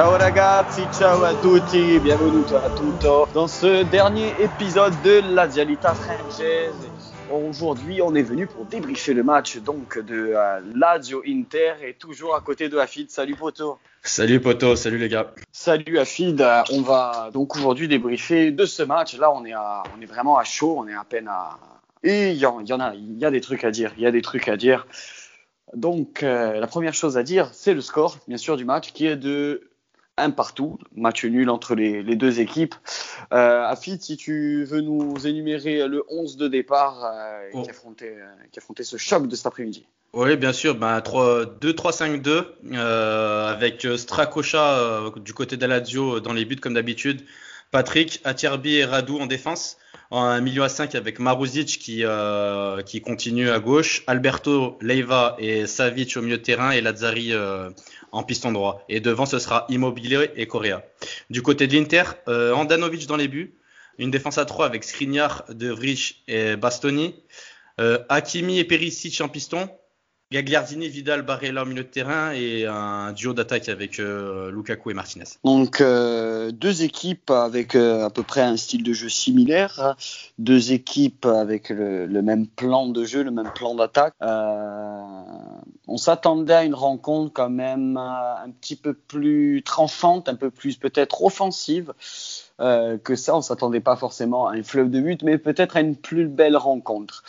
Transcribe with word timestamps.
Ciao 0.00 0.16
ragazzi, 0.16 0.80
ciao 0.98 1.22
à 1.24 1.34
tutti, 1.34 1.98
bienvenue 1.98 2.42
à 2.56 2.70
tutto 2.70 3.28
dans 3.34 3.46
ce 3.46 3.82
dernier 3.82 4.32
épisode 4.40 4.94
de 5.04 5.20
la 5.34 5.46
Dialita 5.46 5.92
française. 5.92 6.72
Aujourd'hui, 7.30 8.00
on 8.00 8.14
est 8.14 8.22
venu 8.22 8.46
pour 8.46 8.64
débriefer 8.64 9.12
le 9.12 9.22
match 9.22 9.58
donc 9.58 9.98
de 9.98 10.32
euh, 10.34 10.60
Lazio 10.74 11.22
Inter 11.28 11.74
et 11.86 11.92
toujours 11.92 12.34
à 12.34 12.40
côté 12.40 12.70
de 12.70 12.78
Afid. 12.78 13.10
Salut 13.10 13.34
Poto. 13.34 13.76
Salut 14.02 14.40
Poto, 14.40 14.74
salut 14.74 14.96
les 14.96 15.10
gars. 15.10 15.34
Salut 15.52 15.98
Afid. 15.98 16.42
On 16.72 16.80
va 16.80 17.28
donc 17.34 17.54
aujourd'hui 17.54 17.86
débriefer 17.86 18.52
de 18.52 18.64
ce 18.64 18.82
match. 18.82 19.18
Là, 19.18 19.30
on 19.30 19.44
est 19.44 19.52
à, 19.52 19.82
on 19.94 20.00
est 20.00 20.06
vraiment 20.06 20.38
à 20.38 20.44
chaud, 20.44 20.76
on 20.78 20.88
est 20.88 20.94
à 20.94 21.04
peine 21.04 21.28
à 21.28 21.58
et 22.02 22.30
il 22.30 22.38
y, 22.38 22.46
en, 22.46 22.56
a, 22.80 22.94
il 22.94 23.18
y 23.18 23.26
a 23.26 23.30
des 23.30 23.42
trucs 23.42 23.64
à 23.64 23.70
dire, 23.70 23.92
il 23.98 24.02
y 24.02 24.06
a 24.06 24.10
des 24.10 24.22
trucs 24.22 24.48
à 24.48 24.56
dire. 24.56 24.86
Donc 25.74 26.22
euh, 26.22 26.58
la 26.58 26.66
première 26.66 26.94
chose 26.94 27.18
à 27.18 27.22
dire, 27.22 27.50
c'est 27.52 27.74
le 27.74 27.82
score, 27.82 28.16
bien 28.26 28.38
sûr, 28.38 28.56
du 28.56 28.64
match 28.64 28.92
qui 28.94 29.06
est 29.06 29.16
de 29.16 29.69
un 30.20 30.30
partout, 30.30 30.78
match 30.94 31.24
nul 31.24 31.50
entre 31.50 31.74
les, 31.74 32.02
deux 32.16 32.40
équipes. 32.40 32.74
Euh, 33.32 33.64
Afid, 33.64 34.02
si 34.02 34.16
tu 34.16 34.64
veux 34.64 34.80
nous 34.80 35.26
énumérer 35.26 35.86
le 35.88 36.04
11 36.08 36.36
de 36.36 36.48
départ 36.48 37.04
euh, 37.04 37.50
oh. 37.52 37.62
qui, 37.62 37.70
affrontait, 37.70 38.16
euh, 38.18 38.26
qui, 38.52 38.58
affrontait, 38.58 38.84
ce 38.84 38.96
choc 38.96 39.26
de 39.26 39.36
cet 39.36 39.46
après-midi. 39.46 39.86
Oui, 40.12 40.36
bien 40.36 40.52
sûr, 40.52 40.74
ben, 40.74 40.98
2-3-5-2 40.98 42.44
euh, 42.72 43.52
avec 43.52 43.86
Stracocha 43.96 45.10
du 45.16 45.32
côté 45.32 45.56
d'Aladio 45.56 46.18
dans 46.18 46.32
les 46.32 46.44
buts 46.44 46.56
comme 46.56 46.74
d'habitude, 46.74 47.22
Patrick, 47.70 48.20
Atierbi 48.24 48.76
et 48.76 48.84
Radou 48.84 49.18
en 49.18 49.26
défense. 49.26 49.76
Un 50.12 50.40
milieu 50.40 50.64
à 50.64 50.68
5 50.68 50.96
avec 50.96 51.20
Maruzic 51.20 51.78
qui, 51.78 52.04
qui 52.84 53.00
continue 53.00 53.48
à 53.48 53.60
gauche, 53.60 54.02
Alberto, 54.08 54.76
Leiva 54.80 55.36
et 55.38 55.68
Savic 55.68 56.16
au 56.16 56.22
milieu 56.22 56.38
de 56.38 56.42
terrain 56.42 56.72
et 56.72 56.80
Lazzari 56.80 57.32
en 58.12 58.22
piston 58.22 58.52
droit. 58.52 58.84
Et 58.88 59.00
devant, 59.00 59.26
ce 59.26 59.38
sera 59.38 59.66
Immobilier 59.68 60.30
et 60.36 60.46
Correa. 60.46 60.82
Du 61.30 61.42
côté 61.42 61.66
de 61.66 61.74
l'Inter, 61.74 62.04
euh, 62.28 62.52
Andanovic 62.52 63.06
dans 63.06 63.16
les 63.16 63.28
buts. 63.28 63.54
Une 63.98 64.10
défense 64.10 64.38
à 64.38 64.44
3 64.44 64.66
avec 64.66 64.84
Skriniar, 64.84 65.44
De 65.50 65.68
Vrij 65.70 66.22
et 66.26 66.56
Bastoni. 66.56 67.14
Euh, 67.80 67.98
Hakimi 68.08 68.58
et 68.58 68.64
Perisic 68.64 69.20
en 69.20 69.28
piston. 69.28 69.68
Gagliardini, 70.32 70.88
Vidal, 70.88 71.22
Barella 71.22 71.64
au 71.64 71.66
milieu 71.66 71.82
de 71.82 71.88
terrain 71.88 72.30
et 72.30 72.64
un 72.64 73.10
duo 73.10 73.34
d'attaque 73.34 73.68
avec 73.68 73.98
euh, 73.98 74.52
Lukaku 74.52 74.92
et 74.92 74.94
Martinez. 74.94 75.24
Donc 75.42 75.80
euh, 75.80 76.52
deux 76.52 76.84
équipes 76.84 77.32
avec 77.32 77.74
euh, 77.74 78.04
à 78.04 78.10
peu 78.10 78.22
près 78.22 78.42
un 78.42 78.56
style 78.56 78.84
de 78.84 78.92
jeu 78.92 79.08
similaire, 79.08 79.96
deux 80.38 80.70
équipes 80.70 81.26
avec 81.26 81.70
le, 81.70 82.06
même 82.22 82.46
plan 82.46 82.86
de 82.86 83.02
jeu, 83.02 83.24
le 83.24 83.32
même 83.32 83.50
plan 83.52 83.74
d'attaque. 83.74 84.14
on 84.20 85.96
s'attendait 85.96 86.54
à 86.54 86.62
une 86.62 86.76
rencontre 86.76 87.32
quand 87.32 87.50
même 87.50 87.96
un 87.96 88.50
petit 88.60 88.76
peu 88.76 88.94
plus 88.94 89.64
tranchante, 89.64 90.28
un 90.28 90.36
peu 90.36 90.52
plus 90.52 90.76
peut-être 90.76 91.24
offensive. 91.24 91.92
que 92.60 93.16
ça, 93.16 93.36
on 93.36 93.42
s'attendait 93.42 93.80
pas 93.80 93.96
forcément 93.96 94.46
à 94.46 94.52
un 94.52 94.62
fleuve 94.62 94.90
de 94.90 95.00
but, 95.00 95.24
mais 95.24 95.38
peut-être 95.38 95.76
à 95.76 95.80
une 95.80 95.96
plus 95.96 96.28
belle 96.28 96.56
rencontre. 96.56 97.24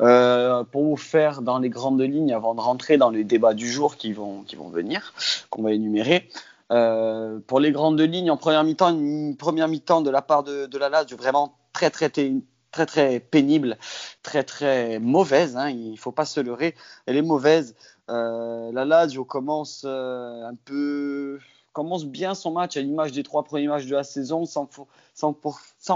Euh, 0.00 0.64
pour 0.64 0.84
vous 0.84 0.96
faire 0.96 1.40
dans 1.40 1.58
les 1.58 1.68
grandes 1.68 2.00
lignes, 2.00 2.32
avant 2.32 2.54
de 2.54 2.60
rentrer 2.60 2.96
dans 2.96 3.10
les 3.10 3.22
débats 3.22 3.54
du 3.54 3.70
jour 3.70 3.96
qui 3.96 4.12
vont, 4.12 4.42
qui 4.42 4.56
vont 4.56 4.68
venir, 4.68 5.14
qu'on 5.50 5.62
va 5.62 5.72
énumérer. 5.72 6.28
Euh, 6.72 7.38
pour 7.46 7.60
les 7.60 7.70
grandes 7.70 8.00
lignes, 8.00 8.30
en 8.30 8.36
première 8.36 8.64
mi-temps, 8.64 8.90
une 8.90 9.36
première 9.36 9.68
mi-temps 9.68 10.00
de 10.00 10.10
la 10.10 10.22
part 10.22 10.42
de, 10.42 10.66
de 10.66 10.78
la 10.78 10.88
Lazio 10.88 11.16
vraiment 11.16 11.56
très 11.72 11.90
très 11.90 12.10
très 12.10 12.86
très 12.86 13.20
pénible, 13.20 13.78
très 14.22 14.42
très 14.42 14.98
mauvaise. 14.98 15.56
Hein, 15.56 15.70
il 15.70 15.96
faut 15.96 16.12
pas 16.12 16.24
se 16.24 16.40
leurrer, 16.40 16.74
elle 17.06 17.16
est 17.16 17.22
mauvaise. 17.22 17.76
Euh, 18.10 18.72
la 18.72 18.84
Lazio 18.84 19.24
commence 19.24 19.84
euh, 19.86 20.44
un 20.44 20.54
peu 20.64 21.38
commence 21.74 22.06
bien 22.06 22.34
son 22.34 22.52
match 22.52 22.78
à 22.78 22.80
l'image 22.80 23.12
des 23.12 23.22
trois 23.22 23.42
premiers 23.42 23.66
matchs 23.66 23.86
de 23.86 23.96
la 23.96 24.04
saison, 24.04 24.46
sans, 24.46 24.70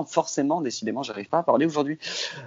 forcément, 0.07 0.61
décidément, 0.61 1.03
j'arrive 1.03 1.29
pas 1.29 1.39
à 1.39 1.43
parler 1.43 1.65
aujourd'hui, 1.65 1.99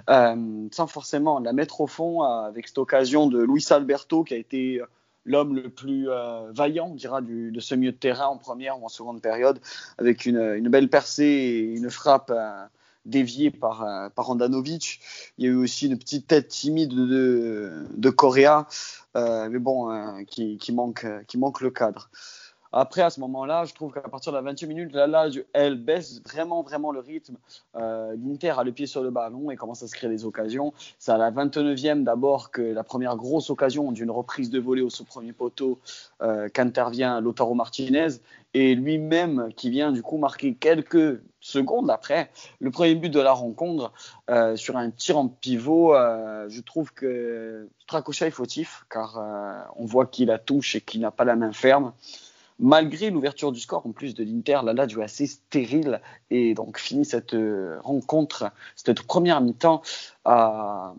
euh, 0.08 0.68
sans 0.70 0.86
forcément 0.86 1.40
la 1.40 1.52
mettre 1.52 1.80
au 1.80 1.88
fond 1.88 2.22
euh, 2.22 2.26
avec 2.46 2.68
cette 2.68 2.78
occasion 2.78 3.26
de 3.26 3.42
Luis 3.42 3.66
Alberto 3.70 4.22
qui 4.22 4.34
a 4.34 4.36
été 4.36 4.80
euh, 4.80 4.86
l'homme 5.24 5.56
le 5.56 5.70
plus 5.70 6.08
vaillant, 6.50 6.88
on 6.90 6.94
dira, 6.94 7.20
de 7.22 7.60
ce 7.60 7.74
milieu 7.76 7.92
de 7.92 7.96
terrain 7.96 8.26
en 8.26 8.36
première 8.36 8.80
ou 8.80 8.84
en 8.84 8.88
seconde 8.88 9.22
période, 9.22 9.60
avec 9.98 10.26
une, 10.26 10.68
belle 10.68 10.90
percée 10.90 11.24
et 11.24 11.60
une 11.60 11.90
frappe 11.90 12.32
déviée 13.06 13.52
par, 13.52 14.10
par 14.16 14.30
Andanovic. 14.30 15.00
Il 15.38 15.44
y 15.44 15.48
a 15.48 15.52
eu 15.52 15.54
aussi 15.54 15.86
une 15.86 15.96
petite 15.96 16.26
tête 16.26 16.48
timide 16.48 16.90
de, 16.90 17.86
de 17.96 18.10
Correa, 18.10 18.66
mais 19.14 19.60
bon, 19.60 20.24
qui, 20.26 20.58
manque, 20.72 21.06
qui 21.28 21.38
manque 21.38 21.60
le 21.60 21.70
cadre. 21.70 22.10
Après, 22.72 23.02
à 23.02 23.10
ce 23.10 23.20
moment-là, 23.20 23.64
je 23.64 23.74
trouve 23.74 23.92
qu'à 23.92 24.00
partir 24.00 24.32
de 24.32 24.38
la 24.38 24.52
20e 24.52 24.66
minute, 24.66 24.92
là, 24.94 25.28
elle 25.52 25.76
baisse 25.76 26.22
vraiment, 26.22 26.62
vraiment 26.62 26.90
le 26.90 27.00
rythme. 27.00 27.36
Euh, 27.76 28.16
a 28.42 28.64
le 28.64 28.72
pied 28.72 28.86
sur 28.86 29.02
le 29.02 29.10
ballon 29.10 29.50
et 29.50 29.56
commence 29.56 29.82
à 29.82 29.88
se 29.88 29.94
créer 29.94 30.10
des 30.10 30.24
occasions. 30.24 30.72
C'est 30.98 31.12
à 31.12 31.18
la 31.18 31.30
29e 31.30 32.02
d'abord 32.02 32.50
que 32.50 32.62
la 32.62 32.82
première 32.82 33.16
grosse 33.16 33.50
occasion 33.50 33.92
d'une 33.92 34.10
reprise 34.10 34.50
de 34.50 34.58
volée 34.58 34.82
au 34.82 34.90
sous-premier 34.90 35.32
poteau 35.32 35.78
euh, 36.22 36.48
qu'intervient 36.48 37.20
Lautaro 37.20 37.54
Martinez 37.54 38.08
et 38.54 38.74
lui-même 38.74 39.50
qui 39.56 39.70
vient 39.70 39.92
du 39.92 40.02
coup 40.02 40.18
marquer 40.18 40.54
quelques 40.54 41.20
secondes 41.40 41.90
après 41.90 42.30
le 42.60 42.70
premier 42.70 42.94
but 42.94 43.10
de 43.10 43.20
la 43.20 43.32
rencontre 43.32 43.92
euh, 44.30 44.56
sur 44.56 44.76
un 44.76 44.90
tir 44.90 45.18
en 45.18 45.28
pivot. 45.28 45.94
Euh, 45.94 46.48
je 46.48 46.60
trouve 46.60 46.92
que 46.92 47.68
Stracocha 47.80 48.26
est 48.26 48.30
fautif 48.30 48.84
car 48.90 49.18
euh, 49.18 49.62
on 49.76 49.86
voit 49.86 50.06
qu'il 50.06 50.28
la 50.28 50.38
touche 50.38 50.76
et 50.76 50.80
qu'il 50.80 51.00
n'a 51.00 51.10
pas 51.10 51.24
la 51.24 51.36
main 51.36 51.52
ferme 51.52 51.92
malgré 52.58 53.10
l'ouverture 53.10 53.52
du 53.52 53.60
score 53.60 53.86
en 53.86 53.92
plus 53.92 54.14
de 54.14 54.24
l'Inter, 54.24 54.60
la 54.64 54.72
Lazio 54.72 55.00
est 55.00 55.04
assez 55.04 55.26
stérile 55.26 56.00
et 56.30 56.54
donc 56.54 56.78
finit 56.78 57.04
cette 57.04 57.34
euh, 57.34 57.78
rencontre, 57.82 58.50
cette 58.76 59.02
première 59.02 59.40
mi-temps 59.40 59.82
à, 60.24 60.94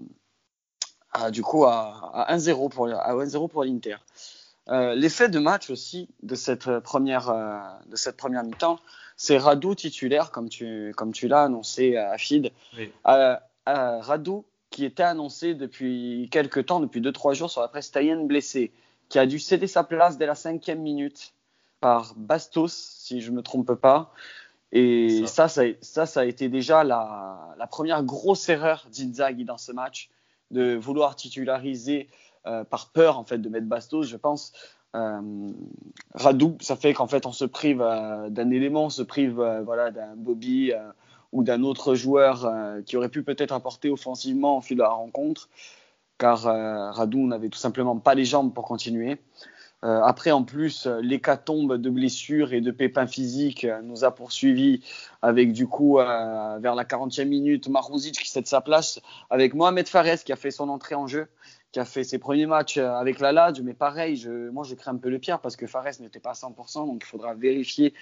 du 1.31 1.41
coup 1.41 1.65
à, 1.65 2.27
1-0 2.29 2.69
pour, 2.69 2.87
à 2.89 3.47
pour 3.49 3.63
l'Inter. 3.63 3.97
Euh, 4.69 4.95
l'effet 4.95 5.29
de 5.29 5.39
match 5.39 5.69
aussi 5.69 6.09
de 6.21 6.35
cette 6.35 6.79
première, 6.79 7.29
euh, 7.29 7.59
de 7.89 7.95
cette 7.95 8.17
première 8.17 8.43
mi-temps, 8.43 8.79
c'est 9.15 9.37
Radou 9.37 9.75
titulaire, 9.75 10.31
comme 10.31 10.49
tu, 10.49 10.91
comme 10.95 11.11
tu 11.11 11.27
l'as 11.27 11.43
annoncé 11.43 11.97
à 11.97 12.17
Fid. 12.17 12.51
Oui. 12.77 12.91
Radou 13.65 14.45
qui 14.73 14.85
était 14.85 15.03
annoncé 15.03 15.53
depuis 15.53 16.27
quelques 16.31 16.65
temps, 16.65 16.79
depuis 16.79 16.99
2-3 16.99 17.35
jours 17.35 17.51
sur 17.51 17.61
la 17.61 17.67
presse 17.67 17.89
italienne 17.89 18.27
blessé, 18.27 18.71
qui 19.07 19.19
a 19.19 19.27
dû 19.27 19.37
céder 19.37 19.67
sa 19.67 19.83
place 19.83 20.17
dès 20.17 20.25
la 20.25 20.33
cinquième 20.33 20.81
minute 20.81 21.33
par 21.83 22.13
Bastos, 22.15 22.71
si 22.71 23.19
je 23.19 23.29
ne 23.29 23.35
me 23.35 23.41
trompe 23.41 23.73
pas. 23.73 24.13
Et 24.71 25.27
ça, 25.27 25.49
ça, 25.49 25.65
ça, 25.81 26.19
a 26.21 26.23
été 26.23 26.47
déjà 26.47 26.85
la, 26.85 27.67
première 27.69 28.03
grosse 28.03 28.47
erreur 28.47 28.87
d'Inzaghi 28.89 29.43
dans 29.43 29.57
ce 29.57 29.73
match, 29.73 30.09
de 30.49 30.75
vouloir 30.75 31.17
titulariser 31.17 32.07
euh, 32.47 32.63
par 32.63 32.89
peur 32.89 33.19
en 33.19 33.25
fait 33.25 33.37
de 33.37 33.49
mettre 33.49 33.67
Bastos, 33.67 34.07
je 34.07 34.15
pense. 34.15 34.53
Euh, 34.95 35.51
Radou, 36.15 36.57
ça 36.61 36.77
fait 36.77 36.93
qu'en 36.93 37.07
fait 37.07 37.25
on 37.25 37.33
se 37.33 37.45
prive 37.45 37.81
euh, 37.81 38.29
d'un 38.29 38.49
élément, 38.51 38.85
on 38.85 38.89
se 38.89 39.03
prive 39.03 39.43
voilà 39.65 39.91
d'un 39.91 40.15
Bobby 40.15 40.71
ou 41.33 41.43
d'un 41.43 41.63
autre 41.63 41.95
joueur 41.95 42.49
qui 42.85 42.95
aurait 42.95 43.09
pu 43.09 43.23
peut-être 43.23 43.51
apporter 43.51 43.89
offensivement 43.89 44.57
au 44.57 44.61
fil 44.61 44.77
de 44.77 44.83
la 44.83 44.89
rencontre, 44.89 45.49
car 46.17 46.43
Radou 46.95 47.27
n'avait 47.27 47.49
tout 47.49 47.59
simplement 47.59 47.97
pas 47.97 48.15
les 48.15 48.25
jambes 48.25 48.53
pour 48.53 48.65
continuer. 48.65 49.19
Euh, 49.83 50.01
après, 50.01 50.31
en 50.31 50.43
plus, 50.43 50.87
l'hécatombe 51.01 51.77
de 51.77 51.89
blessures 51.89 52.53
et 52.53 52.61
de 52.61 52.71
pépins 52.71 53.07
physiques 53.07 53.65
euh, 53.65 53.81
nous 53.81 54.05
a 54.05 54.15
poursuivis 54.15 54.81
avec 55.21 55.51
du 55.51 55.67
coup, 55.67 55.99
euh, 55.99 56.57
vers 56.59 56.75
la 56.75 56.85
40e 56.85 57.25
minute, 57.25 57.67
Marouzic 57.67 58.17
qui 58.17 58.29
cède 58.29 58.47
sa 58.47 58.61
place, 58.61 59.01
avec 59.29 59.53
Mohamed 59.53 59.87
Fares 59.87 60.23
qui 60.23 60.31
a 60.31 60.37
fait 60.37 60.51
son 60.51 60.69
entrée 60.69 60.95
en 60.95 61.07
jeu, 61.07 61.27
qui 61.73 61.79
a 61.79 61.85
fait 61.85 62.05
ses 62.05 62.17
premiers 62.17 62.45
matchs 62.45 62.77
avec 62.77 63.19
la 63.19 63.33
Lazio, 63.33 63.63
mais 63.63 63.73
pareil, 63.73 64.25
moi 64.53 64.63
je 64.63 64.75
crains 64.75 64.93
un 64.93 64.97
peu 64.97 65.09
le 65.09 65.19
pire 65.19 65.39
parce 65.39 65.55
que 65.55 65.65
Fares 65.65 65.99
n'était 65.99 66.19
pas 66.19 66.31
à 66.31 66.33
100%, 66.33 66.85
donc 66.85 67.01
il 67.03 67.07
faudra 67.07 67.33
vérifier 67.33 67.93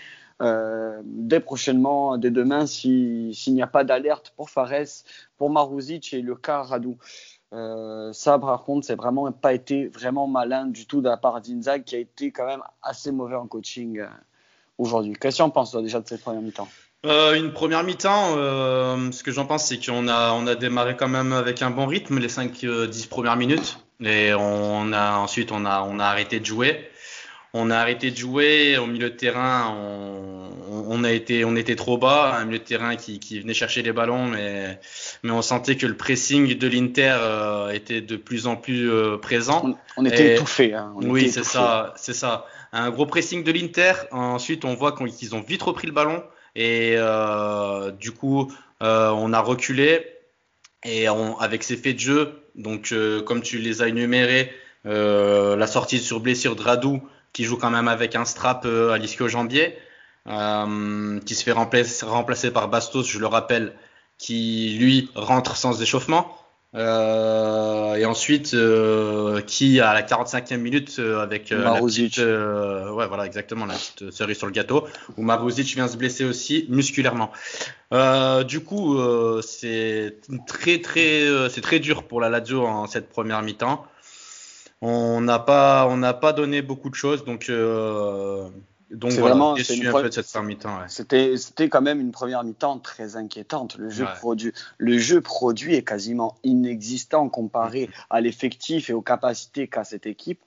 dès 0.41 1.39
prochainement, 1.39 2.17
dès 2.17 2.31
demain, 2.31 2.65
s'il 2.65 3.31
n'y 3.47 3.61
a 3.61 3.67
pas 3.67 3.85
d'alerte 3.85 4.33
pour 4.35 4.49
Fares, 4.49 5.05
pour 5.37 5.49
Marouzic 5.49 6.13
et 6.13 6.21
le 6.21 6.35
cas 6.35 6.63
Radou. 6.63 6.97
Euh, 7.53 8.13
ça, 8.13 8.39
par 8.39 8.63
contre, 8.63 8.85
c'est 8.85 8.95
vraiment 8.95 9.31
pas 9.31 9.53
été 9.53 9.87
vraiment 9.87 10.27
malin 10.27 10.67
du 10.67 10.85
tout 10.85 11.01
de 11.01 11.09
la 11.09 11.17
part 11.17 11.41
d'Inzag, 11.41 11.83
qui 11.83 11.95
a 11.95 11.99
été 11.99 12.31
quand 12.31 12.45
même 12.45 12.63
assez 12.81 13.11
mauvais 13.11 13.35
en 13.35 13.47
coaching 13.47 13.99
euh, 13.99 14.07
aujourd'hui. 14.77 15.13
Qu'est-ce 15.19 15.37
que 15.37 15.43
tu 15.43 15.43
en 15.43 15.49
penses 15.49 15.75
déjà 15.75 15.99
de 15.99 16.07
cette 16.07 16.21
première 16.21 16.41
mi-temps 16.41 16.69
euh, 17.03 17.33
une 17.33 17.51
première 17.51 17.83
mi-temps, 17.83 18.35
ce 18.35 19.23
que 19.23 19.31
j'en 19.31 19.47
pense, 19.47 19.65
c'est 19.65 19.83
qu'on 19.83 20.07
a, 20.07 20.33
on 20.33 20.45
a 20.45 20.53
démarré 20.53 20.95
quand 20.95 21.07
même 21.07 21.33
avec 21.33 21.63
un 21.63 21.71
bon 21.71 21.87
rythme 21.87 22.19
les 22.19 22.27
5-10 22.27 23.09
premières 23.09 23.37
minutes. 23.37 23.79
Et 24.01 24.35
on 24.35 24.93
a, 24.93 25.17
ensuite, 25.17 25.51
on 25.51 25.65
a, 25.65 25.81
on 25.81 25.97
a 25.97 26.05
arrêté 26.05 26.39
de 26.39 26.45
jouer. 26.45 26.91
on 27.55 27.71
a 27.71 27.77
arrêté 27.77 28.11
de 28.11 28.17
jouer 28.17 28.77
au 28.77 28.85
milieu 28.85 29.09
de 29.09 29.15
terrain. 29.15 29.75
On, 29.75 30.50
a 31.03 31.11
été, 31.11 31.45
on 31.45 31.55
était 31.55 31.75
trop 31.75 31.97
bas, 31.97 32.35
un 32.37 32.45
milieu 32.45 32.59
de 32.59 32.63
terrain 32.63 32.95
qui, 32.95 33.39
venait 33.39 33.53
chercher 33.53 33.81
les 33.81 33.91
ballons, 33.91 34.25
mais, 34.25 34.79
mais 35.23 35.31
on 35.31 35.41
sentait 35.41 35.75
que 35.75 35.85
le 35.85 35.95
pressing 35.95 36.57
de 36.57 36.67
l'Inter 36.67 37.15
euh, 37.19 37.69
était 37.69 38.01
de 38.01 38.15
plus 38.15 38.47
en 38.47 38.55
plus 38.55 38.89
euh, 38.89 39.17
présent. 39.17 39.77
On, 39.97 40.05
était 40.05 40.35
étouffé. 40.35 40.73
Hein, 40.73 40.93
oui, 40.95 41.29
c'est 41.29 41.43
ça, 41.43 41.93
c'est 41.97 42.13
ça. 42.13 42.45
Un 42.73 42.89
gros 42.89 43.05
pressing 43.05 43.43
de 43.43 43.51
l'Inter. 43.51 43.93
Ensuite, 44.11 44.65
on 44.65 44.73
voit 44.73 44.93
qu'ils 44.93 45.35
ont 45.35 45.41
vite 45.41 45.61
repris 45.61 45.87
le 45.87 45.93
ballon 45.93 46.23
et 46.55 46.95
euh, 46.97 47.91
du 47.91 48.11
coup, 48.11 48.51
on 48.79 49.33
a 49.33 49.39
reculé 49.39 50.05
et 50.83 51.07
avec 51.39 51.63
ces 51.63 51.77
faits 51.77 51.95
de 51.95 51.99
jeu, 51.99 52.43
donc 52.55 52.93
comme 53.25 53.41
tu 53.41 53.59
les 53.59 53.81
as 53.83 53.87
énumérés, 53.87 54.51
la 54.83 55.67
sortie 55.67 55.99
sur 55.99 56.19
blessure 56.19 56.55
de 56.55 56.61
Radou 56.63 57.01
qui 57.33 57.43
joue 57.43 57.55
quand 57.55 57.69
même 57.69 57.87
avec 57.87 58.15
un 58.15 58.25
strap 58.25 58.65
à 58.65 58.97
l'ischio-jambier, 58.97 59.77
euh, 60.27 61.19
qui 61.21 61.33
se 61.33 61.43
fait 61.43 61.51
remplacer, 61.51 62.05
remplacer, 62.05 62.51
par 62.51 62.67
Bastos, 62.67 63.07
je 63.07 63.17
le 63.17 63.25
rappelle, 63.25 63.73
qui 64.17 64.77
lui 64.79 65.09
rentre 65.15 65.55
sans 65.55 65.81
échauffement. 65.81 66.37
Euh, 66.73 67.95
et 67.95 68.05
ensuite, 68.05 68.53
euh, 68.53 69.41
qui 69.41 69.81
à 69.81 69.93
la 69.93 70.03
45e 70.03 70.57
minute 70.57 70.99
avec 70.99 71.49
la 71.49 71.73
petite, 71.81 72.19
ouais 72.19 73.07
voilà 73.07 73.25
exactement 73.25 73.65
la 73.65 73.73
petite 73.73 74.11
cerise 74.11 74.37
sur 74.37 74.47
le 74.47 74.53
gâteau, 74.53 74.87
où 75.17 75.23
Maruzic 75.23 75.73
vient 75.73 75.87
se 75.87 75.97
blesser 75.97 76.23
aussi 76.23 76.65
musculairement. 76.69 77.31
du 78.47 78.59
coup, 78.61 79.01
c'est 79.41 80.17
très 80.47 80.79
très 80.79 81.49
c'est 81.49 81.61
très 81.61 81.79
dur 81.79 82.03
pour 82.03 82.21
la 82.21 82.29
Lazio 82.29 82.65
en 82.65 82.87
cette 82.87 83.09
première 83.09 83.41
mi-temps 83.41 83.85
on 84.83 85.21
n'a 85.21 85.37
pas, 85.37 85.85
on 85.87 85.97
n'a 85.97 86.13
pas 86.13 86.33
donné 86.33 86.63
beaucoup 86.63 86.89
de 86.89 86.95
choses, 86.95 87.23
donc. 87.23 87.51
Euh, 88.91 88.95
donc 88.95 89.11
voilà, 89.11 89.35
vraiment, 89.35 89.53
déçu 89.53 89.87
un 89.87 89.91
peu 89.91 90.03
de 90.03 90.11
cette 90.11 90.27
première 90.27 90.47
mi-temps. 90.47 90.77
Ouais. 90.77 90.85
C'était, 90.87 91.37
c'était 91.37 91.69
quand 91.69 91.81
même 91.81 91.99
une 91.99 92.11
première 92.11 92.43
mi-temps 92.43 92.79
très 92.79 93.15
inquiétante. 93.15 93.77
Le 93.77 93.89
jeu, 93.89 94.05
produit, 94.17 94.53
le 94.77 94.97
jeu 94.97 95.21
produit 95.21 95.75
est 95.75 95.83
quasiment 95.83 96.35
inexistant 96.43 97.29
comparé 97.29 97.89
à 98.09 98.21
l'effectif 98.21 98.89
et 98.89 98.93
aux 98.93 99.01
capacités 99.01 99.67
qu'a 99.67 99.83
cette 99.83 100.05
équipe. 100.05 100.39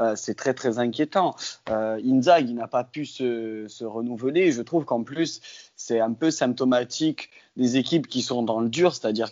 Euh, 0.00 0.14
c'est 0.16 0.34
très 0.34 0.54
très 0.54 0.78
inquiétant. 0.78 1.36
Euh, 1.70 2.00
Inzaghi 2.04 2.54
n'a 2.54 2.68
pas 2.68 2.84
pu 2.84 3.04
se, 3.04 3.66
se 3.68 3.84
renouveler. 3.84 4.52
Je 4.52 4.62
trouve 4.62 4.84
qu'en 4.84 5.02
plus, 5.02 5.40
c'est 5.76 6.00
un 6.00 6.12
peu 6.12 6.30
symptomatique 6.30 7.30
des 7.56 7.76
équipes 7.76 8.06
qui 8.06 8.22
sont 8.22 8.42
dans 8.42 8.60
le 8.60 8.68
dur, 8.68 8.94
c'est-à-dire 8.94 9.30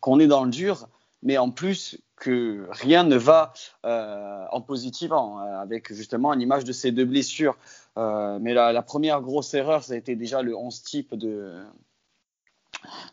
qu'on 0.00 0.20
est 0.20 0.26
dans 0.26 0.44
le 0.44 0.50
dur, 0.50 0.88
mais 1.22 1.38
en 1.38 1.50
plus 1.50 1.98
que 2.16 2.66
rien 2.70 3.04
ne 3.04 3.16
va 3.16 3.52
euh, 3.84 4.44
en 4.52 4.60
positivant, 4.60 5.38
hein, 5.38 5.60
avec 5.60 5.92
justement 5.92 6.32
l'image 6.32 6.64
de 6.64 6.72
ces 6.72 6.92
deux 6.92 7.04
blessures. 7.04 7.56
Euh, 7.96 8.38
mais 8.40 8.54
la, 8.54 8.82
première 8.82 9.20
grosse 9.20 9.54
erreur, 9.54 9.82
ça 9.84 9.94
a 9.94 9.96
été 9.96 10.16
déjà 10.16 10.42
le 10.42 10.56
11 10.56 10.82
type 10.82 11.14
de, 11.14 11.62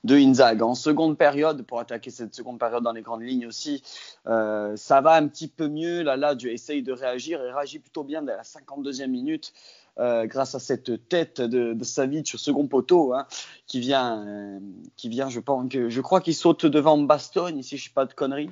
de 0.04 0.16
Inzag. 0.16 0.62
En 0.62 0.76
seconde 0.76 1.18
période, 1.18 1.64
pour 1.64 1.80
attaquer 1.80 2.10
cette 2.10 2.34
seconde 2.34 2.60
période 2.60 2.84
dans 2.84 2.92
les 2.92 3.02
grandes 3.02 3.24
lignes 3.24 3.48
aussi, 3.48 3.84
euh, 4.28 4.76
ça 4.76 5.02
va 5.02 5.14
un 5.14 5.28
petit 5.28 5.48
peu 5.48 5.68
mieux. 5.68 6.02
Là, 6.02 6.18
là, 6.18 6.36
Dieu 6.36 6.52
essaye 6.52 6.84
de 6.84 6.94
réagir 6.94 7.42
et 7.42 7.52
réagit 7.52 7.80
plutôt 7.80 8.04
bien 8.04 8.22
dès 8.22 8.36
la 8.36 8.44
52e 8.44 9.08
minute. 9.08 9.54
Euh, 10.00 10.26
grâce 10.26 10.56
à 10.56 10.60
cette 10.60 11.10
tête 11.10 11.42
de, 11.42 11.74
de 11.74 11.84
Savic 11.84 12.26
sur 12.26 12.40
second 12.40 12.66
poteau, 12.66 13.14
hein, 13.14 13.28
qui 13.68 13.82
vient, 13.82 14.62
qui 14.96 15.10
vient, 15.10 15.30
je 15.30 15.42
pense 15.42 15.66
je 15.70 16.02
crois 16.02 16.22
qu'il 16.22 16.34
saute 16.34 16.66
devant 16.66 16.98
Bastogne, 16.98 17.58
ici 17.58 17.76
je 17.76 17.82
suis 17.82 17.92
pas 17.92 18.06
de 18.06 18.14
conneries. 18.14 18.52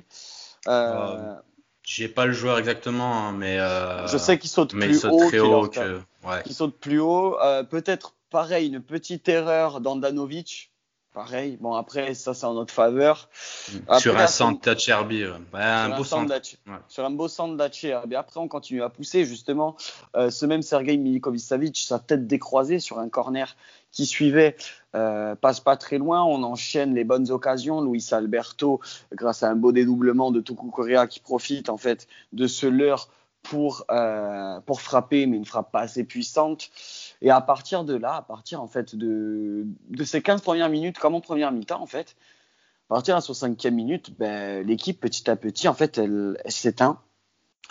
Euh, 0.68 1.34
j'ai 1.92 2.08
pas 2.08 2.26
le 2.26 2.32
joueur 2.32 2.58
exactement, 2.58 3.28
hein, 3.28 3.32
mais 3.32 3.58
je 4.06 4.16
sais 4.16 4.38
qu'il 4.38 4.50
saute 4.50 4.70
plus 4.70 5.04
haut, 5.04 5.28
très 5.28 5.40
haut 5.40 5.68
que, 5.68 6.00
ouais. 6.24 6.42
saute 6.50 6.78
plus 6.78 7.00
haut. 7.00 7.36
Peut-être 7.68 8.14
pareil, 8.30 8.68
une 8.68 8.80
petite 8.80 9.28
erreur 9.28 9.80
d'Andanovic 9.80 10.70
Pareil, 11.12 11.58
bon 11.60 11.74
après 11.74 12.14
ça 12.14 12.34
c'est 12.34 12.46
en 12.46 12.54
notre 12.54 12.72
faveur. 12.72 13.28
sur 13.98 14.16
un 14.16 14.28
centre 14.28 14.60
d'Acherbi, 14.60 15.24
un 15.54 15.96
beau 15.96 16.04
centre. 16.04 16.32
Sur 16.86 17.04
un 17.04 17.10
beau 17.10 17.26
centre 17.26 17.56
d'Acherbi. 17.56 18.14
Après 18.14 18.38
on 18.38 18.46
continue 18.46 18.84
à 18.84 18.90
pousser 18.90 19.24
justement. 19.24 19.76
Euh, 20.14 20.30
ce 20.30 20.46
même 20.46 20.62
Sergei 20.62 20.96
Milikovic-Savic, 20.96 21.84
sa 21.84 21.98
tête 21.98 22.28
décroisée 22.28 22.78
sur 22.78 23.00
un 23.00 23.08
corner 23.08 23.56
qui 23.90 24.06
suivait, 24.06 24.56
euh, 24.96 25.34
passe 25.36 25.60
pas 25.60 25.76
très 25.76 25.98
loin. 25.98 26.22
On 26.24 26.42
enchaîne 26.42 26.94
les 26.94 27.04
bonnes 27.04 27.30
occasions. 27.30 27.80
Luis 27.82 28.06
Alberto, 28.10 28.80
grâce 29.12 29.42
à 29.42 29.50
un 29.50 29.56
beau 29.56 29.72
dédoublement 29.72 30.30
de 30.30 30.40
Tuku 30.40 30.70
Correa 30.70 31.06
qui 31.06 31.20
profite 31.20 31.68
en 31.68 31.76
fait 31.76 32.06
de 32.32 32.46
ce 32.46 32.66
leurre 32.66 33.08
pour, 33.42 33.84
euh, 33.90 34.60
pour 34.60 34.80
frapper, 34.80 35.26
mais 35.26 35.36
une 35.36 35.44
frappe 35.44 35.72
pas 35.72 35.80
assez 35.80 36.04
puissante. 36.04 36.70
Et 37.22 37.30
à 37.30 37.40
partir 37.40 37.84
de 37.84 37.94
là, 37.94 38.16
à 38.16 38.22
partir 38.22 38.62
en 38.62 38.66
fait 38.66 38.96
de, 38.96 39.64
de 39.90 40.04
ces 40.04 40.22
15 40.22 40.42
premières 40.42 40.68
minutes, 40.68 40.98
comme 40.98 41.14
en 41.14 41.20
première 41.20 41.52
mi-temps 41.52 41.80
en 41.80 41.86
fait, 41.86 42.16
à 42.90 42.94
partir 42.94 43.14
de 43.14 43.20
la 43.20 43.26
65e 43.26 43.70
minute, 43.70 44.18
ben, 44.18 44.66
l'équipe 44.66 45.00
petit 45.00 45.30
à 45.30 45.36
petit 45.36 45.68
en 45.68 45.74
fait 45.74 45.98
elle, 45.98 46.36
s'éteint. 46.48 46.98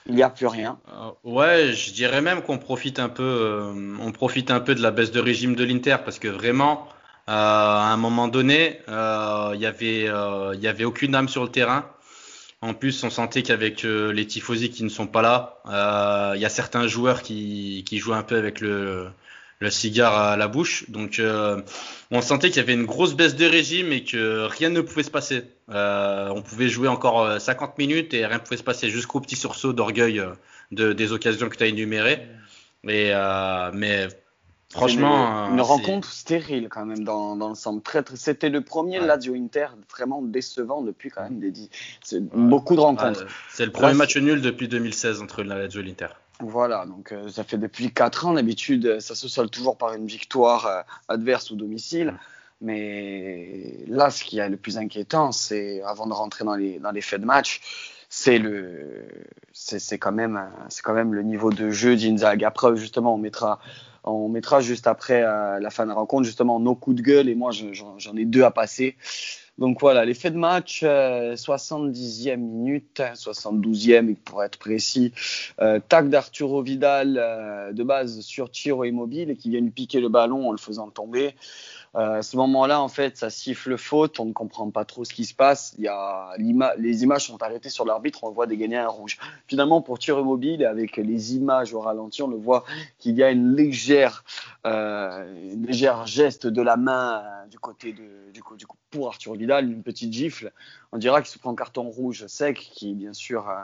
Il 0.05 0.15
n'y 0.15 0.23
a 0.23 0.29
plus 0.29 0.47
rien. 0.47 0.79
Euh, 0.93 1.11
ouais, 1.23 1.73
je 1.73 1.91
dirais 1.91 2.21
même 2.21 2.41
qu'on 2.41 2.57
profite 2.57 2.99
un 2.99 3.09
peu, 3.09 3.71
on 3.99 4.11
profite 4.13 4.49
un 4.49 4.61
peu 4.61 4.73
de 4.73 4.81
la 4.81 4.91
baisse 4.91 5.11
de 5.11 5.19
régime 5.19 5.55
de 5.55 5.63
l'Inter 5.65 5.97
parce 6.03 6.19
que 6.19 6.29
vraiment, 6.29 6.87
à 7.31 7.91
un 7.93 7.97
moment 7.97 8.27
donné, 8.27 8.79
il 8.87 9.59
y 9.59 9.65
avait, 9.65 10.05
il 10.05 10.59
y 10.59 10.67
avait 10.67 10.85
aucune 10.85 11.15
âme 11.15 11.29
sur 11.29 11.43
le 11.43 11.49
terrain. 11.49 11.89
En 12.61 12.73
plus, 12.73 13.03
on 13.03 13.09
sentait 13.09 13.43
qu'avec 13.43 13.83
les 13.83 14.25
tifosi 14.27 14.69
qui 14.69 14.83
ne 14.83 14.89
sont 14.89 15.07
pas 15.07 15.21
là, 15.21 16.33
il 16.35 16.41
y 16.41 16.45
a 16.45 16.49
certains 16.49 16.87
joueurs 16.87 17.21
qui, 17.21 17.83
qui 17.87 17.99
jouent 17.99 18.13
un 18.13 18.23
peu 18.23 18.37
avec 18.37 18.61
le, 18.61 19.09
le 19.59 19.69
cigare 19.69 20.17
à 20.17 20.37
la 20.37 20.47
bouche. 20.47 20.89
Donc 20.89 21.19
euh, 21.19 21.61
on 22.11 22.21
sentait 22.21 22.49
qu'il 22.49 22.57
y 22.57 22.59
avait 22.61 22.73
une 22.73 22.85
grosse 22.85 23.15
baisse 23.15 23.35
de 23.35 23.45
régime 23.45 23.91
et 23.91 24.03
que 24.03 24.45
rien 24.45 24.69
ne 24.69 24.81
pouvait 24.81 25.03
se 25.03 25.11
passer. 25.11 25.43
Euh, 25.69 26.29
on 26.29 26.41
pouvait 26.41 26.69
jouer 26.69 26.87
encore 26.87 27.39
50 27.39 27.69
euh, 27.69 27.73
minutes 27.77 28.13
et 28.13 28.25
rien 28.25 28.37
ne 28.37 28.43
pouvait 28.43 28.57
se 28.57 28.63
passer 28.63 28.89
jusqu'au 28.89 29.19
petit 29.19 29.35
sursaut 29.35 29.73
d'orgueil 29.73 30.23
de, 30.71 30.93
des 30.93 31.11
occasions 31.11 31.49
que 31.49 31.57
tu 31.57 31.63
as 31.63 31.67
énumérées. 31.67 32.21
Et, 32.87 33.11
mais 33.73 34.07
franchement, 34.71 35.49
une, 35.51 35.61
rencontre 35.61 36.11
stérile 36.11 36.69
quand 36.69 36.85
même 36.85 37.03
dans, 37.03 37.35
dans 37.35 37.49
l'ensemble. 37.49 37.81
C'était 38.15 38.49
le 38.49 38.61
premier 38.61 38.99
Lazio 38.99 39.33
Inter 39.35 39.67
vraiment 39.91 40.21
décevant 40.21 40.81
depuis 40.81 41.09
quand 41.09 41.23
même 41.23 41.39
des 41.39 41.53
beaucoup 42.33 42.75
de 42.75 42.81
rencontres. 42.81 43.25
c'est 43.49 43.65
le 43.65 43.71
premier 43.71 43.93
match 43.93 44.17
nul 44.17 44.41
depuis 44.41 44.67
2016 44.67 45.21
entre 45.21 45.43
la 45.43 45.57
Lazio 45.57 45.81
et 45.81 45.83
l'Inter. 45.83 46.07
Voilà, 46.41 46.85
donc 46.85 47.11
euh, 47.11 47.27
ça 47.27 47.43
fait 47.43 47.57
depuis 47.57 47.91
4 47.91 48.27
ans. 48.27 48.33
D'habitude, 48.33 49.01
ça 49.01 49.13
se 49.13 49.27
solde 49.27 49.51
toujours 49.51 49.77
par 49.77 49.93
une 49.93 50.07
victoire 50.07 50.67
euh, 50.67 50.81
adverse 51.09 51.51
au 51.51 51.55
domicile. 51.55 52.13
Mais 52.61 53.83
là, 53.87 54.09
ce 54.09 54.23
qui 54.23 54.39
est 54.39 54.49
le 54.49 54.57
plus 54.57 54.77
inquiétant, 54.77 55.31
c'est 55.31 55.81
avant 55.83 56.07
de 56.07 56.13
rentrer 56.13 56.45
dans 56.45 56.55
les, 56.55 56.79
dans 56.79 56.91
les 56.91 57.01
faits 57.01 57.21
de 57.21 57.25
match, 57.25 57.61
c'est 58.09 58.37
le, 58.37 59.05
c'est 59.53 59.97
quand 59.97 60.11
même, 60.11 60.41
c'est 60.69 60.81
quand 60.81 60.93
même 60.93 61.13
le 61.13 61.23
niveau 61.23 61.51
de 61.51 61.69
jeu 61.69 61.95
d'Inzag. 61.95 62.43
Après, 62.43 62.75
justement, 62.75 63.15
on 63.15 63.17
mettra, 63.17 63.59
on 64.03 64.29
mettra 64.29 64.61
juste 64.61 64.87
après 64.87 65.23
euh, 65.23 65.59
la 65.59 65.69
fin 65.69 65.83
de 65.83 65.89
la 65.89 65.95
rencontre 65.95 66.25
justement 66.25 66.59
nos 66.59 66.75
coups 66.75 66.97
de 66.97 67.01
gueule 67.01 67.29
et 67.29 67.35
moi 67.35 67.51
j'en 67.51 68.15
ai 68.15 68.25
deux 68.25 68.43
à 68.43 68.51
passer. 68.51 68.95
Donc 69.59 69.81
voilà, 69.81 70.05
l'effet 70.05 70.31
de 70.31 70.37
match, 70.37 70.83
70e 70.83 72.29
euh, 72.29 72.37
minute, 72.37 73.01
72e 73.13 74.15
pour 74.15 74.41
être 74.41 74.57
précis, 74.57 75.11
euh, 75.59 75.81
tac 75.85 76.09
d'Arturo 76.09 76.61
Vidal 76.61 77.17
euh, 77.17 77.73
de 77.73 77.83
base 77.83 78.21
sur 78.21 78.49
Tiro 78.49 78.85
Immobile 78.85 79.31
et 79.31 79.35
qui 79.35 79.49
vient 79.49 79.59
lui 79.59 79.71
piquer 79.71 79.99
le 79.99 80.07
ballon 80.07 80.47
en 80.47 80.53
le 80.53 80.57
faisant 80.57 80.89
tomber. 80.89 81.35
Euh, 81.95 82.19
à 82.19 82.21
ce 82.21 82.37
moment-là, 82.37 82.81
en 82.81 82.87
fait, 82.87 83.17
ça 83.17 83.29
siffle 83.29 83.77
faute, 83.77 84.19
on 84.19 84.25
ne 84.25 84.33
comprend 84.33 84.69
pas 84.69 84.85
trop 84.85 85.05
ce 85.05 85.13
qui 85.13 85.25
se 85.25 85.33
passe. 85.33 85.73
Il 85.77 85.85
y 85.85 85.87
a 85.87 86.33
les 86.77 87.03
images 87.03 87.25
sont 87.25 87.41
arrêtées 87.41 87.69
sur 87.69 87.85
l'arbitre, 87.85 88.23
on 88.23 88.31
voit 88.31 88.47
dégainer 88.47 88.77
un 88.77 88.87
rouge. 88.87 89.17
Finalement, 89.47 89.81
pour 89.81 89.99
tir 89.99 90.23
mobile, 90.23 90.65
avec 90.65 90.97
les 90.97 91.35
images 91.35 91.73
au 91.73 91.79
ralenti, 91.79 92.21
on 92.21 92.27
le 92.27 92.37
voit 92.37 92.63
qu'il 92.99 93.15
y 93.15 93.23
a 93.23 93.31
une 93.31 93.55
légère, 93.55 94.23
euh, 94.65 95.25
geste 96.05 96.47
de 96.47 96.61
la 96.61 96.77
main 96.77 97.23
euh, 97.23 97.47
du 97.47 97.59
côté 97.59 97.93
de, 97.93 98.31
du, 98.31 98.41
coup, 98.41 98.55
pour 98.91 99.07
Arthur 99.07 99.33
Vidal, 99.33 99.69
une 99.69 99.83
petite 99.83 100.13
gifle. 100.13 100.51
On 100.91 100.97
dira 100.97 101.21
qu'il 101.21 101.31
se 101.31 101.39
prend 101.39 101.51
un 101.51 101.55
carton 101.55 101.89
rouge 101.89 102.27
sec, 102.27 102.57
qui 102.57 102.93
bien 102.93 103.13
sûr. 103.13 103.49
Euh, 103.49 103.63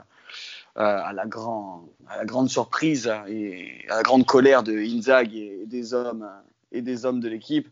à, 0.77 1.13
la 1.13 1.25
grand, 1.25 1.87
à 2.09 2.17
la 2.17 2.25
grande 2.25 2.49
surprise 2.49 3.09
et 3.29 3.85
à 3.87 3.95
la 3.95 4.03
grande 4.03 4.25
colère 4.25 4.61
de 4.61 4.73
Inzag 4.73 5.33
et 5.33 5.63
des 5.65 5.93
hommes 5.93 6.29
et 6.73 6.81
des 6.81 7.05
hommes 7.05 7.21
de 7.21 7.29
l'équipe, 7.29 7.69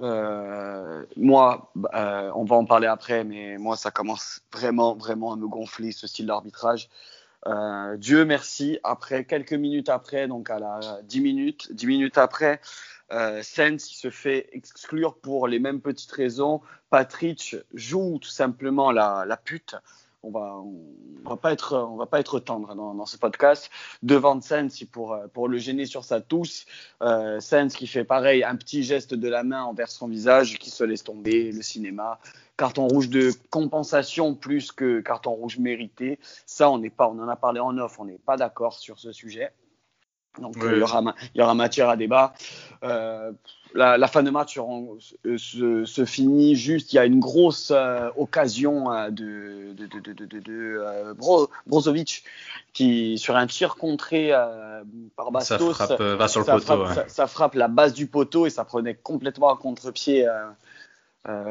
euh, 0.00 1.04
moi, 1.16 1.72
euh, 1.94 2.30
on 2.34 2.44
va 2.44 2.56
en 2.56 2.64
parler 2.64 2.86
après, 2.86 3.24
mais 3.24 3.58
moi, 3.58 3.76
ça 3.76 3.90
commence 3.90 4.40
vraiment, 4.52 4.94
vraiment 4.94 5.32
à 5.32 5.36
me 5.36 5.46
gonfler 5.46 5.92
ce 5.92 6.06
style 6.06 6.26
d'arbitrage. 6.26 6.88
Euh, 7.46 7.96
Dieu 7.96 8.24
merci, 8.24 8.78
après 8.84 9.24
quelques 9.24 9.52
minutes 9.52 9.88
après, 9.88 10.28
donc 10.28 10.48
à 10.48 10.58
la 10.58 11.00
10 11.02 11.20
minutes, 11.20 11.72
10 11.72 11.86
minutes 11.86 12.18
après, 12.18 12.60
euh, 13.10 13.42
Sens 13.42 13.84
se 13.84 14.10
fait 14.10 14.48
exclure 14.52 15.16
pour 15.16 15.48
les 15.48 15.58
mêmes 15.58 15.80
petites 15.80 16.12
raisons. 16.12 16.60
Patrick 16.88 17.56
joue 17.74 18.18
tout 18.20 18.30
simplement 18.30 18.92
la, 18.92 19.24
la 19.26 19.36
pute 19.36 19.74
on 20.22 20.30
va, 20.30 20.62
on 21.24 21.28
va 21.28 21.36
pas 21.36 21.52
être, 21.52 21.76
on 21.76 21.96
va 21.96 22.06
pas 22.06 22.20
être 22.20 22.38
tendre 22.38 22.74
dans, 22.74 22.94
dans 22.94 23.06
ce 23.06 23.16
podcast. 23.16 23.70
Devant 24.02 24.40
Sens 24.40 24.84
pour, 24.90 25.16
pour 25.32 25.48
le 25.48 25.58
gêner 25.58 25.86
sur 25.86 26.04
sa 26.04 26.20
tousse. 26.20 26.66
Euh, 27.02 27.40
Sens 27.40 27.74
qui 27.74 27.86
fait 27.86 28.04
pareil, 28.04 28.44
un 28.44 28.56
petit 28.56 28.82
geste 28.82 29.14
de 29.14 29.28
la 29.28 29.42
main 29.42 29.64
envers 29.64 29.90
son 29.90 30.08
visage, 30.08 30.58
qui 30.58 30.70
se 30.70 30.84
laisse 30.84 31.04
tomber, 31.04 31.52
le 31.52 31.62
cinéma. 31.62 32.18
Carton 32.56 32.86
rouge 32.86 33.08
de 33.08 33.32
compensation 33.50 34.34
plus 34.34 34.72
que 34.72 35.00
carton 35.00 35.32
rouge 35.32 35.58
mérité. 35.58 36.18
Ça, 36.46 36.70
on 36.70 36.78
n'est 36.78 36.90
pas, 36.90 37.08
on 37.08 37.18
en 37.18 37.28
a 37.28 37.36
parlé 37.36 37.60
en 37.60 37.76
off, 37.78 37.98
on 37.98 38.04
n'est 38.04 38.18
pas 38.18 38.36
d'accord 38.36 38.74
sur 38.74 38.98
ce 38.98 39.12
sujet. 39.12 39.52
Donc 40.40 40.54
il, 40.62 40.78
y 40.78 40.82
aura, 40.82 41.02
il 41.34 41.38
y 41.38 41.42
aura 41.42 41.54
matière 41.54 41.88
à 41.88 41.96
débat. 41.96 42.32
Euh, 42.84 43.32
la, 43.74 43.96
la, 43.98 44.06
fin 44.06 44.22
de 44.22 44.30
match 44.30 44.58
se, 44.98 45.36
se, 45.36 45.84
se, 45.84 46.04
finit 46.04 46.54
juste. 46.54 46.92
Il 46.92 46.96
y 46.96 46.98
a 46.98 47.06
une 47.06 47.20
grosse 47.20 47.70
euh, 47.74 48.10
occasion 48.16 48.92
euh, 48.92 49.10
de, 49.10 49.72
de, 49.74 49.86
de, 49.86 50.12
de, 50.12 50.38
de 50.38 50.42
euh, 50.48 51.14
Bro, 51.14 51.48
Brozovic 51.66 52.24
qui, 52.72 53.18
sur 53.18 53.36
un 53.36 53.46
tir 53.46 53.76
contré 53.76 54.30
euh, 54.32 54.82
par 55.16 55.32
Bastos, 55.32 55.76
ça 55.76 55.86
frappe, 55.86 56.00
va 56.00 56.28
sur 56.28 56.40
le 56.40 56.46
ça 56.46 56.52
poteau. 56.54 56.64
Frappe, 56.64 56.88
ouais. 56.88 56.94
ça, 56.94 57.08
ça, 57.08 57.26
frappe 57.26 57.54
la 57.54 57.68
base 57.68 57.92
du 57.94 58.06
poteau 58.06 58.46
et 58.46 58.50
ça 58.50 58.64
prenait 58.64 58.94
complètement 58.94 59.52
à 59.52 59.56
contre-pied. 59.56 60.26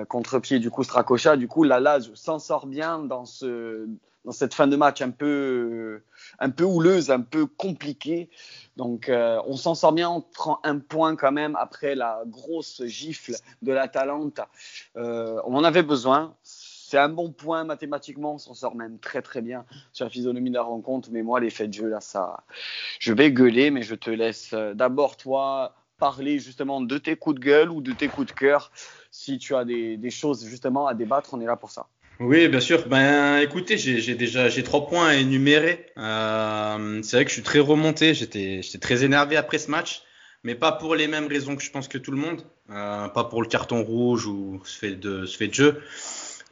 contre-pied 0.08 0.60
du 0.60 0.70
coup 0.70 0.84
Stracocha. 0.84 1.38
Du 1.38 1.48
coup, 1.48 1.64
la 1.64 1.80
Lazio 1.80 2.16
s'en 2.16 2.40
sort 2.40 2.68
bien 2.68 3.00
dans 3.00 3.26
ce 3.26 3.88
dans 4.26 4.32
cette 4.32 4.54
fin 4.54 4.68
de 4.68 4.76
match 4.76 5.02
un 5.02 5.12
peu 5.12 6.02
un 6.40 6.50
peu 6.50 6.64
houleuse, 6.64 7.10
un 7.12 7.22
peu 7.22 7.46
compliquée. 7.46 8.30
Donc 8.78 9.10
euh, 9.10 9.42
on 9.46 9.56
s'en 9.56 9.76
sort 9.76 9.94
bien, 9.94 10.10
on 10.10 10.22
prend 10.22 10.60
un 10.64 10.80
point 10.80 11.16
quand 11.16 11.32
même 11.32 11.56
après 11.56 11.96
la 11.96 12.22
grosse 12.28 12.84
gifle 12.86 13.36
de 13.62 13.72
l'Atalanta. 13.72 14.48
Euh, 14.98 15.42
on 15.46 15.56
en 15.56 15.64
avait 15.64 15.84
besoin. 15.84 16.36
C'est 16.44 16.98
un 16.98 17.10
bon 17.10 17.32
point 17.32 17.64
mathématiquement, 17.64 18.34
on 18.34 18.38
s'en 18.38 18.54
sort 18.54 18.76
même 18.76 19.00
très 19.00 19.22
très 19.22 19.42
bien 19.42 19.66
sur 19.94 20.06
la 20.06 20.10
physionomie 20.10 20.50
de 20.50 20.56
la 20.56 20.64
rencontre. 20.64 21.08
Mais 21.12 21.24
moi, 21.24 21.40
les 21.40 21.50
faits 21.50 21.70
de 21.70 21.74
jeu, 21.74 21.88
là, 21.88 22.02
ça, 22.02 22.44
je 23.00 23.14
vais 23.14 23.32
gueuler, 23.32 23.72
mais 23.72 23.82
je 23.82 23.96
te 23.96 24.10
laisse 24.10 24.54
d'abord 24.54 25.16
toi 25.16 25.74
parler 26.00 26.40
justement 26.40 26.82
de 26.82 26.98
tes 26.98 27.16
coups 27.16 27.40
de 27.40 27.46
gueule 27.46 27.70
ou 27.70 27.80
de 27.80 27.94
tes 27.94 28.10
coups 28.10 28.28
de 28.28 28.34
cœur. 28.34 28.74
Si 29.10 29.38
tu 29.38 29.56
as 29.56 29.64
des 29.64 30.10
choses 30.10 30.46
justement 30.46 30.86
à 30.86 30.94
débattre, 30.94 31.34
on 31.34 31.40
est 31.40 31.46
là 31.46 31.56
pour 31.56 31.72
ça. 31.72 31.88
Oui, 32.22 32.48
bien 32.50 32.60
sûr. 32.60 32.88
Ben, 32.88 33.40
écoutez, 33.40 33.80
j'ai 33.80 34.14
déjà 34.14 34.48
j'ai 34.48 34.62
trois 34.62 34.86
points 34.86 35.08
à 35.08 35.16
énumérer. 35.16 35.88
Euh, 35.98 37.00
c'est 37.02 37.16
vrai 37.18 37.26
que 37.26 37.32
je 37.32 37.34
suis 37.34 37.42
très 37.42 37.60
remonté. 37.60 38.14
J'étais 38.14 38.62
très 38.80 39.04
énervé 39.04 39.38
après 39.38 39.58
ce 39.58 39.72
match, 39.72 40.04
mais 40.44 40.54
pas 40.54 40.72
pour 40.72 40.94
les 40.94 41.08
mêmes 41.08 41.26
raisons 41.26 41.56
que 41.56 41.64
je 41.64 41.72
pense 41.72 41.88
que 41.88 41.98
tout 41.98 42.12
le 42.12 42.18
monde. 42.18 42.44
Euh, 42.70 43.08
pas 43.08 43.24
pour 43.24 43.42
le 43.42 43.48
carton 43.48 43.82
rouge 43.84 44.28
ou 44.28 44.62
ce 44.66 44.78
fait 44.78 44.92
de 44.92 45.26
ce 45.26 45.36
fait 45.36 45.48
de 45.48 45.54
jeu. 45.56 45.82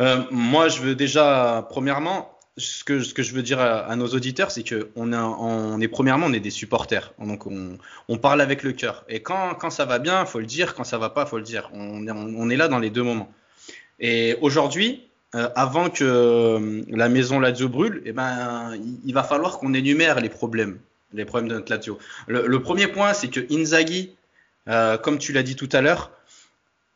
Euh, 0.02 0.24
moi, 0.32 0.70
je 0.70 0.82
veux 0.82 0.96
déjà 0.96 1.68
premièrement 1.70 2.36
ce 2.58 2.84
que 2.84 3.02
ce 3.02 3.14
que 3.14 3.22
je 3.22 3.36
veux 3.36 3.44
dire 3.44 3.60
à, 3.60 3.82
à 3.82 3.96
nos 3.96 4.08
auditeurs, 4.08 4.50
c'est 4.50 4.64
que 4.64 4.90
on, 4.96 5.14
a, 5.14 5.22
on 5.22 5.80
est 5.80 5.88
premièrement 5.88 6.26
on 6.26 6.34
est 6.34 6.40
des 6.40 6.50
supporters, 6.50 7.14
donc 7.20 7.46
on, 7.46 7.78
on 8.08 8.18
parle 8.18 8.42
avec 8.42 8.64
le 8.64 8.72
cœur. 8.74 9.06
Et 9.08 9.22
quand 9.22 9.54
quand 9.54 9.70
ça 9.70 9.86
va 9.86 10.00
bien, 10.00 10.26
faut 10.26 10.40
le 10.40 10.48
dire. 10.48 10.74
Quand 10.74 10.84
ça 10.84 10.98
va 10.98 11.12
pas, 11.12 11.28
faut 11.28 11.38
le 11.38 11.44
dire. 11.44 11.70
On, 11.74 12.08
on, 12.08 12.34
on 12.38 12.50
est 12.50 12.58
là 12.58 12.68
dans 12.70 12.80
les 12.80 12.90
deux 12.90 13.04
moments. 13.04 13.32
Et 14.00 14.36
aujourd'hui, 14.42 15.09
euh, 15.36 15.48
avant 15.56 15.92
que 15.92 16.04
euh, 16.04 16.82
la 16.90 17.08
maison 17.08 17.40
Lazio 17.40 17.70
brûle, 17.70 18.02
eh 18.06 18.14
ben, 18.14 18.76
il, 19.06 19.14
va 19.14 19.24
falloir 19.24 19.60
qu'on 19.60 19.76
énumère 19.76 20.20
les 20.20 20.30
problèmes, 20.30 20.80
les 21.14 21.24
problèmes 21.24 21.50
de 21.50 21.56
notre 21.56 21.72
Lazio. 21.72 22.00
Le, 22.28 22.62
premier 22.62 22.88
point, 22.88 23.14
c'est 23.14 23.28
que 23.28 23.42
Inzaghi, 23.54 24.16
euh, 24.68 24.98
comme 24.98 25.20
tu 25.20 25.32
l'as 25.32 25.44
dit 25.44 25.56
tout 25.56 25.70
à 25.72 25.82
l'heure, 25.82 26.12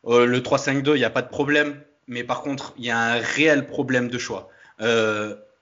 le 0.06 0.38
3-5-2, 0.40 0.90
il 0.90 0.98
n'y 0.98 1.04
a 1.04 1.10
pas 1.10 1.22
de 1.22 1.28
problème, 1.28 1.80
mais 2.08 2.24
par 2.24 2.42
contre, 2.42 2.74
il 2.76 2.84
y 2.84 2.90
a 2.90 2.98
un 2.98 3.20
réel 3.20 3.66
problème 3.66 4.08
de 4.08 4.18
choix. 4.18 4.50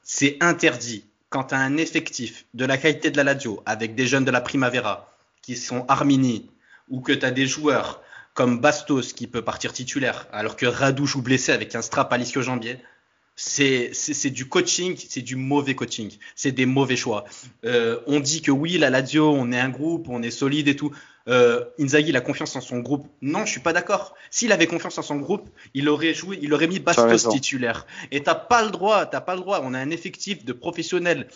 C'est 0.03 0.39
interdit 0.41 1.05
quand 1.29 1.53
as 1.53 1.59
un 1.59 1.77
effectif 1.77 2.47
de 2.55 2.65
la 2.65 2.77
qualité 2.77 3.11
de 3.11 3.17
la 3.19 3.25
Lazio, 3.25 3.63
avec 3.67 3.95
des 3.95 4.07
jeunes 4.07 4.25
de 4.25 4.31
la 4.31 4.41
Primavera, 4.41 5.15
qui 5.43 5.57
sont 5.57 5.85
Armini, 5.89 6.51
ou 6.89 7.01
que 7.01 7.13
tu 7.13 7.25
as 7.25 7.31
des 7.31 7.47
joueurs 7.47 8.03
comme 8.35 8.61
Bastos 8.61 9.13
qui 9.15 9.27
peut 9.27 9.43
partir 9.43 9.73
titulaire, 9.73 10.27
alors 10.33 10.57
que 10.57 10.67
Radou 10.67 11.07
joue 11.07 11.23
blessé 11.23 11.53
avec 11.53 11.75
un 11.75 11.83
strap 11.83 12.13
à 12.13 12.19
l'ischio-jambier. 12.19 12.79
C'est 13.35 14.31
du 14.31 14.47
coaching, 14.49 14.97
c'est 15.09 15.23
du 15.23 15.37
mauvais 15.37 15.75
coaching, 15.75 16.13
c'est 16.37 16.53
des 16.53 16.67
mauvais 16.67 16.97
choix. 16.97 17.25
Euh, 17.65 17.99
on 18.07 18.21
dit 18.21 18.43
que 18.43 18.51
oui, 18.51 18.77
la 18.77 18.91
Lazio, 18.91 19.31
on 19.31 19.51
est 19.53 19.59
un 19.59 19.71
groupe, 19.71 20.09
on 20.09 20.23
est 20.23 20.31
solide 20.31 20.69
et 20.69 20.77
tout. 20.77 20.93
Euh, 21.29 21.65
Inzaghi, 21.79 22.11
il 22.11 22.17
a 22.17 22.21
confiance 22.21 22.55
en 22.57 22.61
son 22.61 22.81
groupe. 22.81 23.09
Non, 23.23 23.47
je 23.47 23.53
suis 23.53 23.61
pas 23.61 23.73
d'accord. 23.73 24.15
S'il 24.31 24.53
avait 24.53 24.67
confiance 24.67 24.99
en 24.99 25.03
son 25.03 25.17
groupe, 25.17 25.49
il 25.73 25.89
aurait 25.89 26.15
joué, 26.15 26.39
il 26.43 26.53
aurait 26.53 26.67
mis 26.67 26.79
Bastos 26.79 27.29
titulaire. 27.31 27.87
Et 28.11 28.23
t'as 28.23 28.35
pas 28.35 28.65
le 28.65 28.71
droit, 28.71 29.07
t'as 29.07 29.21
pas 29.21 29.35
le 29.35 29.41
droit. 29.41 29.61
On 29.65 29.73
a 29.73 29.79
un 29.79 29.91
effectif 29.91 30.45
de 30.45 30.53
professionnels 30.53 31.29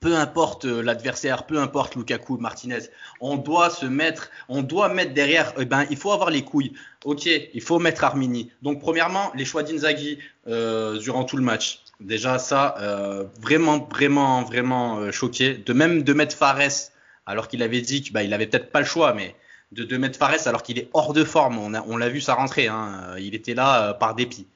peu 0.00 0.16
importe 0.16 0.64
l'adversaire, 0.64 1.44
peu 1.46 1.58
importe 1.58 1.96
Lukaku, 1.96 2.38
Martinez, 2.38 2.78
on 3.20 3.36
doit 3.36 3.70
se 3.70 3.86
mettre, 3.86 4.30
on 4.48 4.62
doit 4.62 4.88
mettre 4.88 5.12
derrière. 5.12 5.52
Eh 5.58 5.64
ben, 5.64 5.86
il 5.90 5.96
faut 5.96 6.12
avoir 6.12 6.30
les 6.30 6.42
couilles. 6.42 6.72
Ok, 7.04 7.26
il 7.26 7.60
faut 7.60 7.78
mettre 7.78 8.04
Armini. 8.04 8.50
Donc 8.62 8.80
premièrement, 8.80 9.32
les 9.34 9.44
choix 9.44 9.62
d'Inzaghi 9.62 10.18
euh, 10.46 10.98
durant 10.98 11.24
tout 11.24 11.36
le 11.36 11.42
match. 11.42 11.80
Déjà 12.00 12.38
ça, 12.38 12.76
euh, 12.80 13.24
vraiment, 13.40 13.78
vraiment, 13.90 14.42
vraiment 14.42 14.98
euh, 14.98 15.12
choqué. 15.12 15.54
De 15.54 15.72
même 15.72 16.02
de 16.02 16.12
mettre 16.12 16.36
Fares 16.36 16.90
alors 17.26 17.48
qu'il 17.48 17.62
avait 17.62 17.80
dit 17.80 18.02
qu'il 18.02 18.12
bah, 18.12 18.22
il 18.22 18.34
avait 18.34 18.46
peut-être 18.46 18.70
pas 18.70 18.80
le 18.80 18.86
choix, 18.86 19.14
mais 19.14 19.36
de, 19.72 19.96
mettre 19.96 20.18
Fares 20.18 20.46
alors 20.46 20.62
qu'il 20.62 20.78
est 20.78 20.88
hors 20.92 21.12
de 21.12 21.24
forme. 21.24 21.58
On, 21.58 21.96
l'a 21.96 22.08
vu 22.08 22.20
sa 22.20 22.34
rentrée. 22.34 22.68
Hein. 22.68 23.14
Il 23.18 23.34
était 23.34 23.54
là 23.54 23.88
euh, 23.88 23.92
par 23.94 24.14
dépit. 24.14 24.46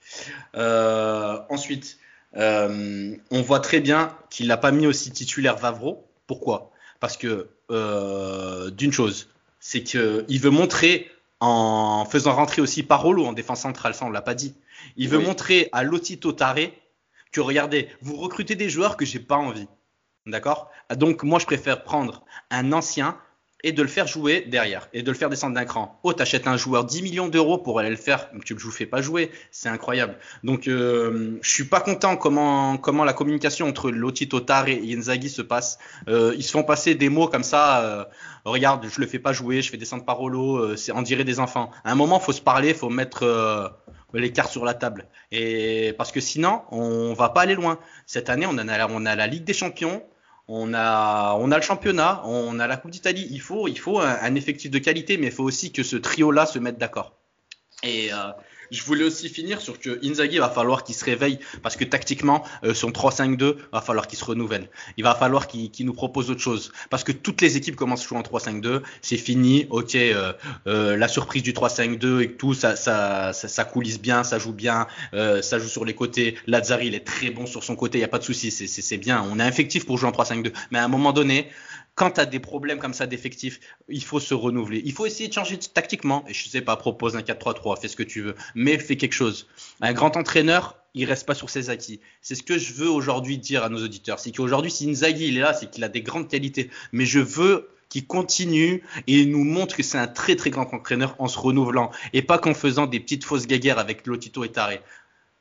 Euh, 0.56 1.38
ensuite. 1.48 1.98
Euh, 2.36 3.16
on 3.30 3.42
voit 3.42 3.60
très 3.60 3.80
bien 3.80 4.16
qu'il 4.30 4.48
n'a 4.48 4.56
pas 4.56 4.72
mis 4.72 4.86
aussi 4.86 5.10
titulaire 5.10 5.56
Vavro. 5.56 6.06
Pourquoi? 6.26 6.70
Parce 7.00 7.16
que 7.16 7.48
euh, 7.70 8.70
d'une 8.70 8.92
chose, 8.92 9.28
c'est 9.60 9.82
qu'il 9.82 10.40
veut 10.40 10.50
montrer 10.50 11.10
en 11.40 12.04
faisant 12.04 12.34
rentrer 12.34 12.62
aussi 12.62 12.82
Parolo 12.82 13.26
en 13.26 13.32
défense 13.32 13.60
centrale, 13.60 13.94
ça 13.94 14.06
on 14.06 14.10
l'a 14.10 14.22
pas 14.22 14.34
dit. 14.34 14.54
Il 14.96 15.08
veut 15.08 15.18
oui. 15.18 15.24
montrer 15.24 15.68
à 15.72 15.82
Lotito 15.82 16.32
Taré 16.32 16.78
que 17.32 17.40
regardez, 17.40 17.88
vous 18.00 18.16
recrutez 18.16 18.54
des 18.54 18.70
joueurs 18.70 18.96
que 18.96 19.04
j'ai 19.04 19.18
pas 19.20 19.36
envie. 19.36 19.68
D'accord? 20.26 20.70
Donc 20.96 21.22
moi 21.22 21.38
je 21.38 21.46
préfère 21.46 21.84
prendre 21.84 22.24
un 22.50 22.72
ancien 22.72 23.18
et 23.66 23.72
de 23.72 23.82
le 23.82 23.88
faire 23.88 24.06
jouer 24.06 24.42
derrière 24.46 24.88
et 24.92 25.02
de 25.02 25.10
le 25.10 25.16
faire 25.16 25.28
descendre 25.28 25.56
d'un 25.56 25.64
cran. 25.64 25.98
Oh, 26.04 26.12
t'achètes 26.12 26.46
un 26.46 26.56
joueur 26.56 26.84
10 26.84 27.02
millions 27.02 27.26
d'euros 27.26 27.58
pour 27.58 27.80
aller 27.80 27.90
le 27.90 27.96
faire, 27.96 28.30
tu 28.44 28.54
le 28.54 28.60
fais 28.70 28.86
pas 28.86 29.02
jouer, 29.02 29.32
c'est 29.50 29.68
incroyable. 29.68 30.16
Donc, 30.44 30.68
euh, 30.68 31.36
je 31.42 31.50
suis 31.50 31.64
pas 31.64 31.80
content 31.80 32.16
comment 32.16 32.78
comment 32.78 33.02
la 33.02 33.12
communication 33.12 33.66
entre 33.66 33.90
Loti 33.90 34.28
Totare 34.28 34.68
et 34.68 34.94
Inzaghi 34.94 35.28
se 35.28 35.42
passe. 35.42 35.78
Euh, 36.08 36.32
ils 36.36 36.44
se 36.44 36.52
font 36.52 36.62
passer 36.62 36.94
des 36.94 37.08
mots 37.08 37.26
comme 37.26 37.42
ça. 37.42 37.82
Euh, 37.82 38.04
regarde, 38.44 38.86
je 38.88 39.00
le 39.00 39.06
fais 39.08 39.18
pas 39.18 39.32
jouer, 39.32 39.62
je 39.62 39.70
fais 39.70 39.76
descendre 39.76 40.04
Parolo, 40.04 40.58
euh, 40.58 40.76
c'est 40.76 40.92
en 40.92 41.02
dirait 41.02 41.24
des 41.24 41.40
enfants. 41.40 41.72
À 41.82 41.90
un 41.90 41.96
moment, 41.96 42.20
faut 42.20 42.32
se 42.32 42.40
parler, 42.40 42.72
faut 42.72 42.88
mettre 42.88 43.74
les 44.14 44.30
cartes 44.32 44.52
sur 44.52 44.64
la 44.64 44.74
table. 44.74 45.08
Et 45.32 45.92
parce 45.98 46.12
que 46.12 46.20
sinon, 46.20 46.62
on 46.70 47.14
va 47.14 47.30
pas 47.30 47.42
aller 47.42 47.56
loin. 47.56 47.80
Cette 48.06 48.30
année, 48.30 48.46
on 48.48 48.56
a 48.58 48.88
on 48.88 49.04
a 49.06 49.16
la 49.16 49.26
Ligue 49.26 49.44
des 49.44 49.52
Champions 49.52 50.04
on 50.48 50.74
a, 50.74 51.34
on 51.40 51.50
a 51.50 51.56
le 51.56 51.62
championnat, 51.62 52.22
on 52.24 52.58
a 52.60 52.66
la 52.66 52.76
Coupe 52.76 52.90
d'Italie. 52.90 53.26
Il 53.30 53.40
faut, 53.40 53.66
il 53.68 53.78
faut 53.78 54.00
un, 54.00 54.34
effectif 54.34 54.70
de 54.70 54.78
qualité, 54.78 55.16
mais 55.16 55.26
il 55.26 55.32
faut 55.32 55.44
aussi 55.44 55.72
que 55.72 55.82
ce 55.82 55.96
trio-là 55.96 56.46
se 56.46 56.58
mette 56.58 56.78
d'accord. 56.78 57.16
Euh, 57.84 58.32
je 58.70 58.82
voulais 58.82 59.04
aussi 59.04 59.28
finir 59.28 59.60
sur 59.60 59.78
que 59.78 59.98
Inzaghi 60.04 60.38
va 60.38 60.50
falloir 60.50 60.84
qu'il 60.84 60.94
se 60.94 61.04
réveille 61.04 61.38
parce 61.62 61.76
que 61.76 61.84
tactiquement 61.84 62.44
euh, 62.64 62.74
son 62.74 62.90
3-5-2 62.90 63.56
va 63.72 63.80
falloir 63.80 64.06
qu'il 64.06 64.18
se 64.18 64.24
renouvelle. 64.24 64.68
Il 64.96 65.04
va 65.04 65.14
falloir 65.14 65.46
qu'il 65.46 65.70
qu 65.70 65.84
nous 65.84 65.92
propose 65.92 66.30
autre 66.30 66.40
chose 66.40 66.72
parce 66.90 67.04
que 67.04 67.12
toutes 67.12 67.40
les 67.40 67.56
équipes 67.56 67.76
commencent 67.76 68.04
à 68.04 68.08
jouer 68.08 68.18
en 68.18 68.22
3-5-2, 68.22 68.82
c'est 69.02 69.16
fini. 69.16 69.66
Ok, 69.70 69.94
euh, 69.94 70.32
euh, 70.66 70.96
la 70.96 71.08
surprise 71.08 71.42
du 71.42 71.52
3-5-2 71.52 72.22
et 72.22 72.32
tout, 72.32 72.54
ça, 72.54 72.76
ça, 72.76 73.32
ça, 73.32 73.64
coulisse 73.64 74.00
bien, 74.00 74.24
ça 74.24 74.38
joue 74.38 74.52
bien, 74.52 74.86
euh, 75.14 75.42
ça 75.42 75.58
joue 75.58 75.68
sur 75.68 75.84
les 75.84 75.94
côtés. 75.94 76.36
Lazzari 76.46 76.88
il 76.88 76.94
est 76.94 77.06
très 77.06 77.30
bon 77.30 77.46
sur 77.46 77.64
son 77.64 77.76
côté, 77.76 77.98
il 77.98 78.00
y 78.00 78.04
a 78.04 78.08
pas 78.08 78.18
de 78.18 78.24
souci, 78.24 78.50
c'est 78.50 78.96
bien. 78.98 79.24
On 79.30 79.38
est 79.40 79.48
effectif 79.48 79.86
pour 79.86 79.98
jouer 79.98 80.08
en 80.08 80.12
3-5-2, 80.12 80.52
mais 80.70 80.78
à 80.78 80.84
un 80.84 80.88
moment 80.88 81.12
donné 81.12 81.48
quand 81.96 82.12
tu 82.12 82.20
as 82.20 82.26
des 82.26 82.40
problèmes 82.40 82.78
comme 82.78 82.92
ça 82.92 83.06
d'effectifs, 83.06 83.58
il 83.88 84.04
faut 84.04 84.20
se 84.20 84.34
renouveler. 84.34 84.82
Il 84.84 84.92
faut 84.92 85.06
essayer 85.06 85.28
de 85.28 85.32
changer 85.32 85.58
tactiquement. 85.58 86.24
Et 86.28 86.34
je 86.34 86.48
sais 86.48 86.60
pas, 86.60 86.76
propose 86.76 87.16
un 87.16 87.22
4-3-3, 87.22 87.80
fais 87.80 87.88
ce 87.88 87.96
que 87.96 88.02
tu 88.02 88.20
veux, 88.20 88.36
mais 88.54 88.78
fais 88.78 88.96
quelque 88.96 89.14
chose. 89.14 89.48
Un 89.80 89.94
grand 89.94 90.16
entraîneur, 90.16 90.76
il 90.94 91.06
reste 91.06 91.26
pas 91.26 91.34
sur 91.34 91.48
ses 91.48 91.70
acquis. 91.70 92.00
C'est 92.20 92.34
ce 92.34 92.42
que 92.42 92.58
je 92.58 92.74
veux 92.74 92.88
aujourd'hui 92.88 93.38
dire 93.38 93.64
à 93.64 93.70
nos 93.70 93.82
auditeurs. 93.82 94.18
C'est 94.18 94.30
qu'aujourd'hui, 94.30 94.70
si 94.70 94.88
Inzaghi 94.88 95.36
est 95.36 95.40
là, 95.40 95.54
c'est 95.54 95.70
qu'il 95.70 95.82
a 95.84 95.88
des 95.88 96.02
grandes 96.02 96.28
qualités. 96.28 96.70
Mais 96.92 97.06
je 97.06 97.18
veux 97.18 97.70
qu'il 97.88 98.06
continue 98.06 98.82
et 99.06 99.24
nous 99.24 99.44
montre 99.44 99.74
que 99.74 99.82
c'est 99.82 99.98
un 99.98 100.06
très 100.08 100.36
très 100.36 100.50
grand 100.50 100.72
entraîneur 100.74 101.16
en 101.18 101.28
se 101.28 101.38
renouvelant 101.38 101.90
et 102.12 102.20
pas 102.20 102.36
qu'en 102.36 102.52
faisant 102.52 102.86
des 102.86 103.00
petites 103.00 103.24
fausses 103.24 103.46
guéguerres 103.46 103.78
avec 103.78 104.06
Lotito 104.06 104.44
et 104.44 104.52
Taré. 104.52 104.82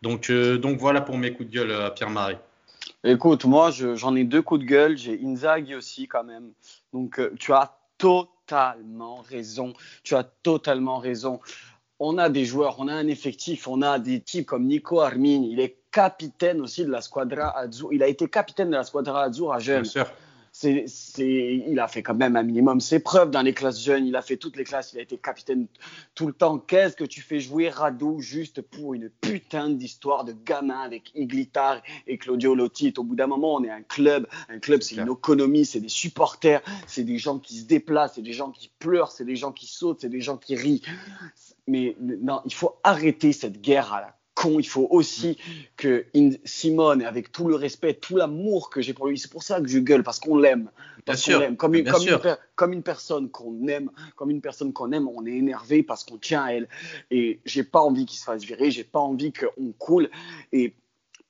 Donc, 0.02 0.30
euh, 0.30 0.58
donc 0.58 0.80
voilà 0.80 1.02
pour 1.02 1.18
mes 1.18 1.34
coups 1.34 1.50
de 1.50 1.54
gueule 1.54 1.72
à 1.74 1.92
Pierre-Marie. 1.92 2.38
Écoute, 3.04 3.46
moi, 3.46 3.72
j'en 3.72 4.16
ai 4.16 4.24
deux 4.24 4.42
coups 4.42 4.62
de 4.62 4.66
gueule. 4.66 4.98
J'ai 4.98 5.20
Inzaghi 5.24 5.76
aussi, 5.76 6.08
quand 6.08 6.24
même. 6.24 6.52
Donc, 6.94 7.20
euh, 7.20 7.34
tu 7.40 7.54
as 7.54 7.78
totalement 7.98 9.22
raison. 9.22 9.74
Tu 10.04 10.16
as 10.16 10.24
totalement 10.24 10.98
raison. 10.98 11.40
on 12.00 12.18
a 12.18 12.30
des 12.30 12.46
joueurs, 12.46 12.76
on 12.80 12.88
a 12.88 12.94
un 12.94 13.08
effectif, 13.08 13.68
on 13.68 13.82
a 13.82 14.00
des 14.00 14.20
types 14.20 14.48
comme 14.48 14.66
Nico 14.66 15.00
Armin, 15.00 15.44
il 15.50 15.62
est 15.62 15.78
capitaine 15.92 16.60
aussi 16.60 16.84
de 16.84 16.92
la 16.92 17.00
Squadra 17.00 17.58
Azzurra. 17.58 17.94
Il 17.94 18.04
a 18.04 18.08
été 18.08 18.28
capitaine 18.28 18.70
de 18.70 18.76
la 18.76 18.84
Squadra 18.84 19.24
Azzurra 19.24 19.60
jeune. 19.60 19.84
Bien 19.84 19.92
sûr 19.92 20.08
c'est, 20.58 20.86
il 21.68 21.80
a 21.80 21.88
fait 21.90 22.02
quand 22.02 22.16
même 22.16 22.38
un 22.38 22.44
minimum 22.44 22.80
ses 22.80 23.00
preuves 23.00 23.30
dans 23.30 23.42
les 23.42 23.54
classes 23.54 23.84
jeunes. 23.84 24.08
Il 24.08 24.16
a 24.16 24.22
fait 24.22 24.38
toutes 24.38 24.56
les 24.56 24.64
classes. 24.64 24.94
Il 24.94 25.00
a 25.00 25.02
été 25.02 25.18
capitaine 25.18 25.68
tout 26.14 26.28
le 26.28 26.34
temps. 26.34 26.60
Qu'est-ce 26.60 26.96
que 26.96 27.04
tu 27.04 27.22
fais 27.22 27.42
jouer 27.42 27.70
Rado 27.70 28.20
juste 28.22 28.62
pour 28.62 28.94
une 28.94 29.10
putain 29.10 29.70
d'histoire 29.70 30.24
de 30.24 30.34
gamin 30.46 30.80
avec 30.80 31.12
Iglitar 31.14 31.82
et 32.08 32.18
Claudio 32.18 32.56
Lotti? 32.56 32.94
Au 32.98 33.04
bout 33.04 33.16
d'un 33.16 33.28
moment, 33.28 33.56
on 33.56 33.64
est 33.66 33.70
un 33.70 33.82
club. 33.82 34.28
Un 34.48 34.60
club, 34.60 34.82
c'est 34.82 34.96
une 34.96 35.12
économie, 35.12 35.66
c'est 35.66 35.82
des 35.82 35.90
supporters, 35.90 36.62
c'est 36.88 37.04
des 37.04 37.18
gens 37.18 37.38
qui 37.38 37.58
se 37.58 37.66
déplacent, 37.66 38.14
c'est 38.16 38.22
des 38.22 38.34
gens 38.34 38.52
qui 38.52 38.72
pleurent, 38.80 39.12
c'est 39.12 39.26
des 39.26 39.36
gens 39.36 39.52
qui 39.52 39.68
sautent, 39.68 40.00
c'est 40.02 40.10
des 40.10 40.22
gens 40.22 40.38
qui 40.38 40.56
rient. 40.56 40.82
Mais 41.68 41.98
non, 42.00 42.42
il 42.46 42.54
faut 42.54 42.76
arrêter 42.84 43.34
cette 43.34 43.60
guerre 43.60 43.94
à 43.94 44.02
la 44.02 44.15
il 44.60 44.68
faut 44.68 44.88
aussi 44.90 45.38
que 45.78 46.06
Simone, 46.44 47.04
avec 47.04 47.32
tout 47.32 47.48
le 47.48 47.56
respect, 47.56 47.94
tout 47.94 48.18
l'amour 48.18 48.70
que 48.70 48.82
j'ai 48.82 48.94
pour 48.94 49.08
lui, 49.08 49.18
c'est 49.18 49.32
pour 49.32 49.44
ça 49.44 49.60
que 49.60 49.68
je 49.68 49.80
gueule, 49.80 50.04
parce 50.04 50.20
qu'on 50.20 50.38
l'aime. 50.38 50.70
Sûr. 51.16 51.40
Comme, 51.58 51.76
une, 51.76 51.86
comme, 52.56 52.74
une, 52.74 52.82
personne 52.82 53.30
qu'on 53.30 53.68
aime, 53.68 53.92
comme 54.16 54.32
une 54.32 54.42
personne 54.42 54.74
qu'on 54.74 54.92
aime, 54.92 55.08
on 55.08 55.26
est 55.26 55.34
énervé 55.34 55.84
parce 55.84 56.04
qu'on 56.04 56.18
tient 56.18 56.44
à 56.44 56.54
elle. 56.54 56.68
Et 57.12 57.40
j'ai 57.46 57.64
pas 57.64 57.80
envie 57.80 58.06
qu'il 58.06 58.18
se 58.18 58.24
fasse 58.24 58.44
virer, 58.44 58.72
j'ai 58.72 58.84
pas 58.84 59.00
envie 59.00 59.32
qu'on 59.32 59.72
coule. 59.78 60.10
Et 60.52 60.74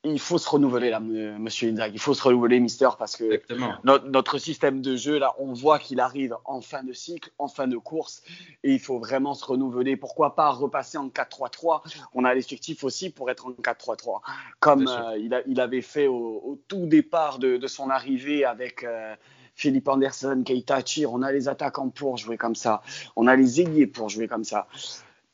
il 0.06 0.20
faut 0.20 0.38
se 0.38 0.50
renouveler 0.50 0.90
là, 0.90 1.00
Monsieur 1.00 1.70
Inzaghi. 1.70 1.96
Il 1.96 2.00
faut 2.00 2.14
se 2.14 2.24
renouveler, 2.24 2.60
Mister, 2.60 2.90
parce 2.98 3.16
que 3.16 3.42
notre, 3.84 4.38
système 4.38 4.82
de 4.82 4.96
jeu 4.96 5.18
là, 5.18 5.34
on 5.40 5.54
voit 5.54 5.80
qu'il 5.80 6.00
arrive 6.00 6.36
en 6.46 6.62
fin 6.62 6.84
de 6.84 6.94
cycle, 6.94 7.32
en 7.40 7.48
fin 7.48 7.68
de 7.68 7.78
course, 7.78 8.22
et 8.64 8.74
il 8.74 8.80
faut 8.80 9.00
vraiment 9.00 9.34
se 9.34 9.46
renouveler. 9.46 9.98
Pourquoi 9.98 10.36
pas 10.36 10.50
repasser 10.52 10.98
en 10.98 11.08
4-3-3 11.08 11.82
On 12.14 12.26
a 12.26 12.34
l'effectif 12.34 12.84
aussi 12.84 13.10
pour 13.10 13.30
être 13.30 13.48
en 13.48 13.52
4-3-3, 13.52 14.22
comme 14.60 14.88
euh, 14.88 15.18
il, 15.48 15.60
avait 15.60 15.82
fait 15.82 16.08
au, 16.08 16.60
tout 16.68 16.86
départ 16.86 17.40
de, 17.40 17.66
son 17.68 17.90
arrivée 17.90 18.46
avec. 18.46 18.84
Euh, 18.84 19.16
Philippe 19.58 19.88
Anderson, 19.88 20.44
Keita 20.46 20.84
Chir, 20.84 21.14
on 21.14 21.22
a 21.22 21.32
les 21.32 21.48
attaquants 21.48 21.88
pour 21.88 22.18
jouer 22.18 22.36
comme 22.36 22.56
ça, 22.56 22.82
on 23.16 23.26
a 23.26 23.38
les 23.38 23.62
ailiers 23.62 23.88
pour 23.88 24.10
jouer 24.10 24.28
comme 24.28 24.44
ça 24.44 24.68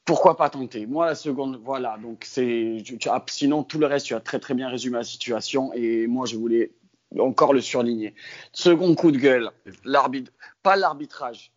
pourquoi 0.06 0.36
pas 0.36 0.50
tenter? 0.50 0.86
Moi, 0.86 1.06
la 1.06 1.16
seconde, 1.16 1.60
voilà. 1.64 1.98
Donc, 2.02 2.24
c'est. 2.26 2.84
Sinon, 3.28 3.64
tout 3.64 3.80
le 3.80 3.86
reste, 3.86 4.08
tu 4.08 4.16
as 4.16 4.20
très 4.20 4.40
très 4.40 4.54
bien 4.54 4.70
résumé 4.70 4.98
la 4.98 5.04
situation. 5.04 5.72
Et 5.74 6.08
moi, 6.08 6.26
je 6.26 6.36
voulais 6.36 6.72
encore 7.20 7.54
le 7.54 7.62
surligner. 7.62 8.16
Second 8.54 8.96
coup 8.96 9.12
de 9.12 9.18
gueule, 9.18 9.52
l'arbitre, 9.84 10.32
pas 10.64 10.76
l'arbitrage. 10.76 11.52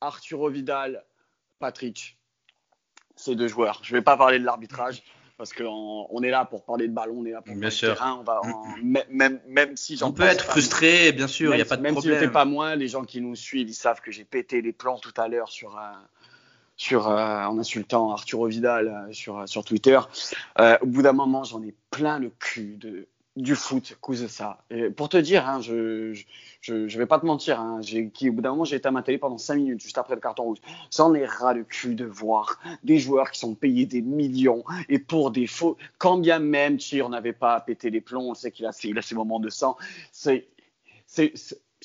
Arturo 0.00 0.50
Vidal, 0.50 1.04
Patrick, 1.58 2.18
ces 3.16 3.34
deux 3.36 3.48
joueurs. 3.48 3.80
Je 3.82 3.92
ne 3.92 3.98
vais 3.98 4.02
pas 4.02 4.16
parler 4.16 4.38
de 4.38 4.44
l'arbitrage 4.44 5.02
parce 5.36 5.52
qu'on 5.52 6.06
on 6.10 6.22
est 6.22 6.30
là 6.30 6.44
pour 6.44 6.64
parler 6.64 6.88
de 6.88 6.92
ballon, 6.92 7.20
on 7.20 7.24
est 7.24 7.32
là 7.32 7.42
pour 7.42 7.56
bien 7.56 7.70
sûr. 7.70 7.94
terrain. 7.94 8.18
On 8.20 8.22
va, 8.22 8.40
même, 8.82 9.40
même 9.46 9.76
si 9.76 10.02
on 10.02 10.12
peut 10.12 10.24
être 10.24 10.44
frustré, 10.44 11.12
bien 11.12 11.26
sûr, 11.26 11.54
il 11.54 11.56
n'y 11.56 11.62
a 11.62 11.64
pas 11.64 11.76
de 11.76 11.82
problème. 11.82 11.94
Même 11.94 12.18
si 12.20 12.26
je 12.26 12.30
pas 12.30 12.44
moins, 12.44 12.76
les 12.76 12.88
gens 12.88 13.04
qui 13.04 13.20
nous 13.20 13.34
suivent, 13.34 13.68
ils 13.68 13.74
savent 13.74 14.00
que 14.00 14.12
j'ai 14.12 14.24
pété 14.24 14.62
les 14.62 14.72
plans 14.72 14.98
tout 14.98 15.14
à 15.16 15.28
l'heure 15.28 15.48
sur 15.48 15.78
un 15.78 16.06
sur, 16.76 17.08
euh, 17.08 17.44
en 17.44 17.58
insultant 17.58 18.10
Arturo 18.10 18.46
Vidal 18.46 18.88
euh, 18.88 19.12
sur, 19.12 19.48
sur 19.48 19.64
Twitter. 19.64 19.98
Euh, 20.58 20.76
au 20.82 20.86
bout 20.86 21.02
d'un 21.02 21.12
moment, 21.12 21.44
j'en 21.44 21.62
ai 21.62 21.74
plein 21.90 22.18
le 22.18 22.30
cul 22.30 22.76
de, 22.76 23.06
du 23.36 23.54
foot 23.54 23.96
cause 24.00 24.26
ça. 24.28 24.64
Et 24.70 24.90
pour 24.90 25.08
te 25.08 25.16
dire, 25.16 25.48
hein, 25.48 25.60
je, 25.60 26.12
je, 26.60 26.88
je, 26.88 26.98
vais 26.98 27.06
pas 27.06 27.18
te 27.18 27.26
mentir, 27.26 27.60
hein, 27.60 27.80
au 27.80 28.32
bout 28.32 28.40
d'un 28.42 28.50
moment, 28.50 28.64
j'ai 28.64 28.76
été 28.76 28.88
à 28.88 28.90
ma 28.90 29.02
télé 29.02 29.18
pendant 29.18 29.38
5 29.38 29.56
minutes, 29.56 29.80
juste 29.80 29.98
après 29.98 30.14
le 30.14 30.20
carton 30.20 30.44
rouge. 30.44 30.58
J'en 30.94 31.14
ai 31.14 31.26
ras 31.26 31.52
le 31.52 31.64
cul 31.64 31.94
de 31.94 32.04
voir 32.04 32.60
des 32.84 32.98
joueurs 32.98 33.30
qui 33.30 33.40
sont 33.40 33.54
payés 33.54 33.86
des 33.86 34.02
millions 34.02 34.64
et 34.88 34.98
pour 34.98 35.30
des 35.30 35.46
faux, 35.46 35.76
quand 35.98 36.18
bien 36.18 36.38
même, 36.38 36.78
si 36.78 37.02
on 37.02 37.08
n'avait 37.08 37.32
pas 37.32 37.60
pété 37.60 37.90
les 37.90 38.00
plombs, 38.00 38.30
on 38.30 38.34
sait 38.34 38.50
qu'il 38.50 38.66
a, 38.66 38.70
il 38.84 38.98
a 38.98 39.02
ses 39.02 39.14
moments 39.14 39.40
de 39.40 39.50
sang, 39.50 39.76
c'est, 40.12 40.48
c'est, 41.06 41.32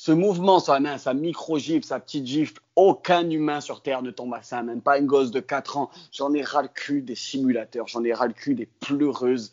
ce 0.01 0.13
mouvement 0.13 0.61
sur 0.61 0.71
la 0.71 0.79
main, 0.79 0.97
sa 0.97 1.13
micro-gifle, 1.13 1.83
sa 1.83 1.99
petite 1.99 2.25
gifle, 2.25 2.61
aucun 2.77 3.29
humain 3.29 3.59
sur 3.59 3.81
Terre 3.81 4.01
ne 4.01 4.11
tombe 4.11 4.33
à 4.33 4.41
ça, 4.41 4.63
même 4.63 4.79
pas 4.81 4.97
une 4.97 5.07
gosse 5.07 5.29
de 5.29 5.41
4 5.41 5.75
ans. 5.75 5.89
J'en 6.13 6.33
ai 6.33 6.41
ras 6.41 6.61
le 6.61 6.69
cul 6.69 7.01
des 7.01 7.15
simulateurs, 7.15 7.87
j'en 7.89 8.05
ai 8.05 8.13
ras 8.13 8.27
le 8.27 8.33
cul 8.33 8.55
des 8.55 8.69
pleureuses 8.79 9.51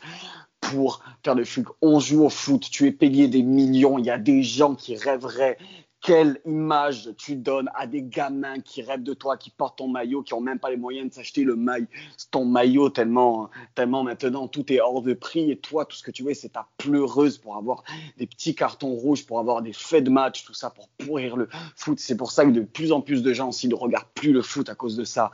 pour 0.60 1.02
faire 1.24 1.34
de 1.34 1.42
fugue. 1.42 1.66
On 1.82 1.98
joue 1.98 2.24
au 2.24 2.28
foot, 2.28 2.64
tu 2.70 2.86
es 2.86 2.92
payé 2.92 3.26
des 3.26 3.42
millions, 3.42 3.98
il 3.98 4.04
y 4.04 4.10
a 4.10 4.18
des 4.18 4.44
gens 4.44 4.76
qui 4.76 4.94
rêveraient 4.94 5.58
quelle 6.00 6.40
image 6.44 7.10
tu 7.16 7.36
donnes 7.36 7.70
à 7.74 7.86
des 7.86 8.02
gamins 8.02 8.60
qui 8.60 8.82
rêvent 8.82 9.02
de 9.02 9.14
toi, 9.14 9.36
qui 9.36 9.50
portent 9.50 9.78
ton 9.78 9.88
maillot, 9.88 10.22
qui 10.22 10.34
n'ont 10.34 10.40
même 10.40 10.58
pas 10.58 10.70
les 10.70 10.76
moyens 10.76 11.08
de 11.08 11.14
s'acheter 11.14 11.42
le 11.42 11.56
maillot, 11.56 11.86
ton 12.30 12.44
maillot 12.44 12.90
tellement, 12.90 13.50
tellement 13.74 14.04
maintenant 14.04 14.46
tout 14.46 14.72
est 14.72 14.80
hors 14.80 15.02
de 15.02 15.14
prix 15.14 15.50
et 15.50 15.56
toi 15.56 15.84
tout 15.84 15.96
ce 15.96 16.02
que 16.02 16.10
tu 16.10 16.22
veux 16.22 16.34
c'est 16.34 16.50
ta 16.50 16.68
pleureuse 16.78 17.38
pour 17.38 17.56
avoir 17.56 17.82
des 18.18 18.26
petits 18.26 18.54
cartons 18.54 18.94
rouges, 18.94 19.26
pour 19.26 19.38
avoir 19.38 19.62
des 19.62 19.72
faits 19.72 20.04
de 20.04 20.10
match, 20.10 20.44
tout 20.44 20.54
ça 20.54 20.70
pour 20.70 20.88
pourrir 20.88 21.36
le 21.36 21.48
foot. 21.74 21.98
C'est 21.98 22.16
pour 22.16 22.30
ça 22.30 22.44
que 22.44 22.50
de 22.50 22.60
plus 22.60 22.92
en 22.92 23.00
plus 23.00 23.22
de 23.22 23.32
gens 23.32 23.48
aussi 23.48 23.68
ne 23.68 23.74
regardent 23.74 24.06
plus 24.14 24.32
le 24.32 24.42
foot 24.42 24.68
à 24.68 24.74
cause 24.74 24.96
de 24.96 25.04
ça. 25.04 25.32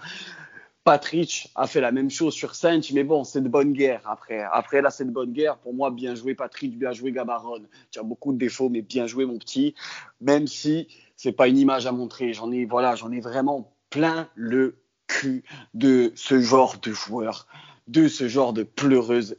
Patrick 0.85 1.53
a 1.55 1.69
fait 1.69 1.81
la 1.81 1.93
même 1.93 2.11
chose 2.11 2.35
sur 2.35 2.57
Saint, 2.57 2.81
mais 2.93 3.05
bon, 3.05 3.23
c'est 3.23 3.41
de 3.41 3.49
bonne 3.49 3.73
guerre 3.73 4.03
après. 4.05 4.43
Après, 4.53 4.83
là, 4.83 4.91
c'est 4.91 5.05
de 5.05 5.11
bonne 5.11 5.33
guerre. 5.33 5.57
Pour 5.59 5.75
moi, 5.75 5.91
bien 5.91 6.17
joué 6.17 6.35
Patrick, 6.35 6.77
bien 6.77 6.93
joué 6.93 7.13
Gabaron. 7.13 7.63
Tu 7.93 8.01
as 8.01 8.03
beaucoup 8.03 8.33
de 8.33 8.39
défauts, 8.39 8.69
mais 8.69 8.83
bien 8.83 9.07
joué 9.07 9.25
mon 9.25 9.39
petit. 9.39 9.77
Même 10.21 10.49
si 10.49 10.89
c'est 11.17 11.33
pas 11.33 11.47
une 11.47 11.59
image 11.59 11.87
à 11.87 11.93
montrer. 11.93 12.33
J'en 12.33 12.51
ai, 12.51 12.65
voilà, 12.65 12.97
j'en 12.97 13.13
ai 13.13 13.21
vraiment 13.21 13.77
plein 13.91 14.29
le 14.35 14.83
cul 15.07 15.45
de 15.75 16.11
ce 16.17 16.41
genre 16.41 16.77
de 16.83 16.93
joueur, 16.93 17.47
de 17.87 18.09
ce 18.09 18.27
genre 18.27 18.53
de 18.53 18.65
pleureuse. 18.65 19.37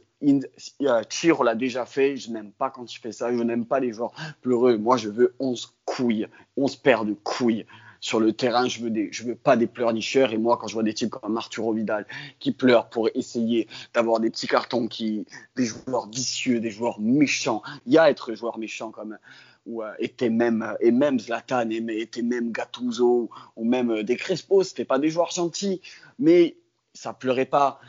Tire 1.10 1.44
l'a 1.44 1.54
déjà 1.54 1.84
fait. 1.84 2.16
Je 2.16 2.30
n'aime 2.30 2.52
pas 2.52 2.70
quand 2.70 2.86
tu 2.86 2.98
fais 3.00 3.12
ça. 3.12 3.30
Je 3.30 3.42
n'aime 3.42 3.66
pas 3.66 3.80
les 3.80 3.92
joueurs 3.92 4.14
pleureux. 4.40 4.78
Moi, 4.78 4.96
je 4.96 5.10
veux 5.10 5.34
11 5.40 5.74
couilles, 5.84 6.26
11 6.56 6.76
paires 6.76 7.04
de 7.04 7.12
couilles 7.12 7.66
sur 8.04 8.20
le 8.20 8.34
terrain, 8.34 8.68
je 8.68 8.82
veux, 8.82 8.90
des, 8.90 9.08
je 9.12 9.24
veux 9.24 9.34
pas 9.34 9.56
des 9.56 9.66
pleurnicheurs. 9.66 10.34
Et 10.34 10.36
moi, 10.36 10.58
quand 10.58 10.68
je 10.68 10.74
vois 10.74 10.82
des 10.82 10.92
types 10.92 11.08
comme 11.08 11.38
Arturo 11.38 11.72
Vidal 11.72 12.06
qui 12.38 12.52
pleurent 12.52 12.90
pour 12.90 13.08
essayer 13.14 13.66
d'avoir 13.94 14.20
des 14.20 14.28
petits 14.28 14.46
cartons, 14.46 14.88
qui, 14.88 15.24
des 15.56 15.64
joueurs 15.64 16.10
vicieux, 16.10 16.60
des 16.60 16.70
joueurs 16.70 17.00
méchants, 17.00 17.62
il 17.86 17.94
y 17.94 17.98
a 17.98 18.10
être 18.10 18.34
joueur 18.34 18.58
méchant 18.58 18.90
comme 18.90 19.16
ou 19.64 19.82
euh, 19.82 19.90
était 19.98 20.28
même 20.28 20.76
et 20.80 20.90
même 20.90 21.18
Zlatan 21.18 21.70
et 21.70 21.82
était 21.98 22.20
même 22.20 22.52
Gattuso 22.52 23.30
ou 23.56 23.64
même 23.64 23.90
euh, 23.90 24.02
des 24.02 24.16
Crespo, 24.16 24.62
c'était 24.62 24.84
pas 24.84 24.98
des 24.98 25.08
joueurs 25.08 25.30
gentils, 25.30 25.80
mais 26.18 26.58
ça 26.92 27.14
pleurait 27.14 27.46
pas 27.46 27.80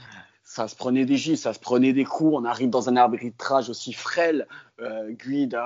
ça 0.56 0.70
se 0.70 0.76
prenait 0.78 1.04
des 1.04 1.18
gifs, 1.18 1.39
ça 1.41 1.54
se 1.54 1.60
prenait 1.60 1.91
des 1.91 2.06
coups. 2.06 2.34
On 2.34 2.46
arrive 2.46 2.70
dans 2.70 2.88
un 2.88 2.96
arbitrage 2.96 3.70
aussi 3.70 3.91
frêle. 3.91 4.48
Euh, 4.80 5.12
Guide, 5.12 5.60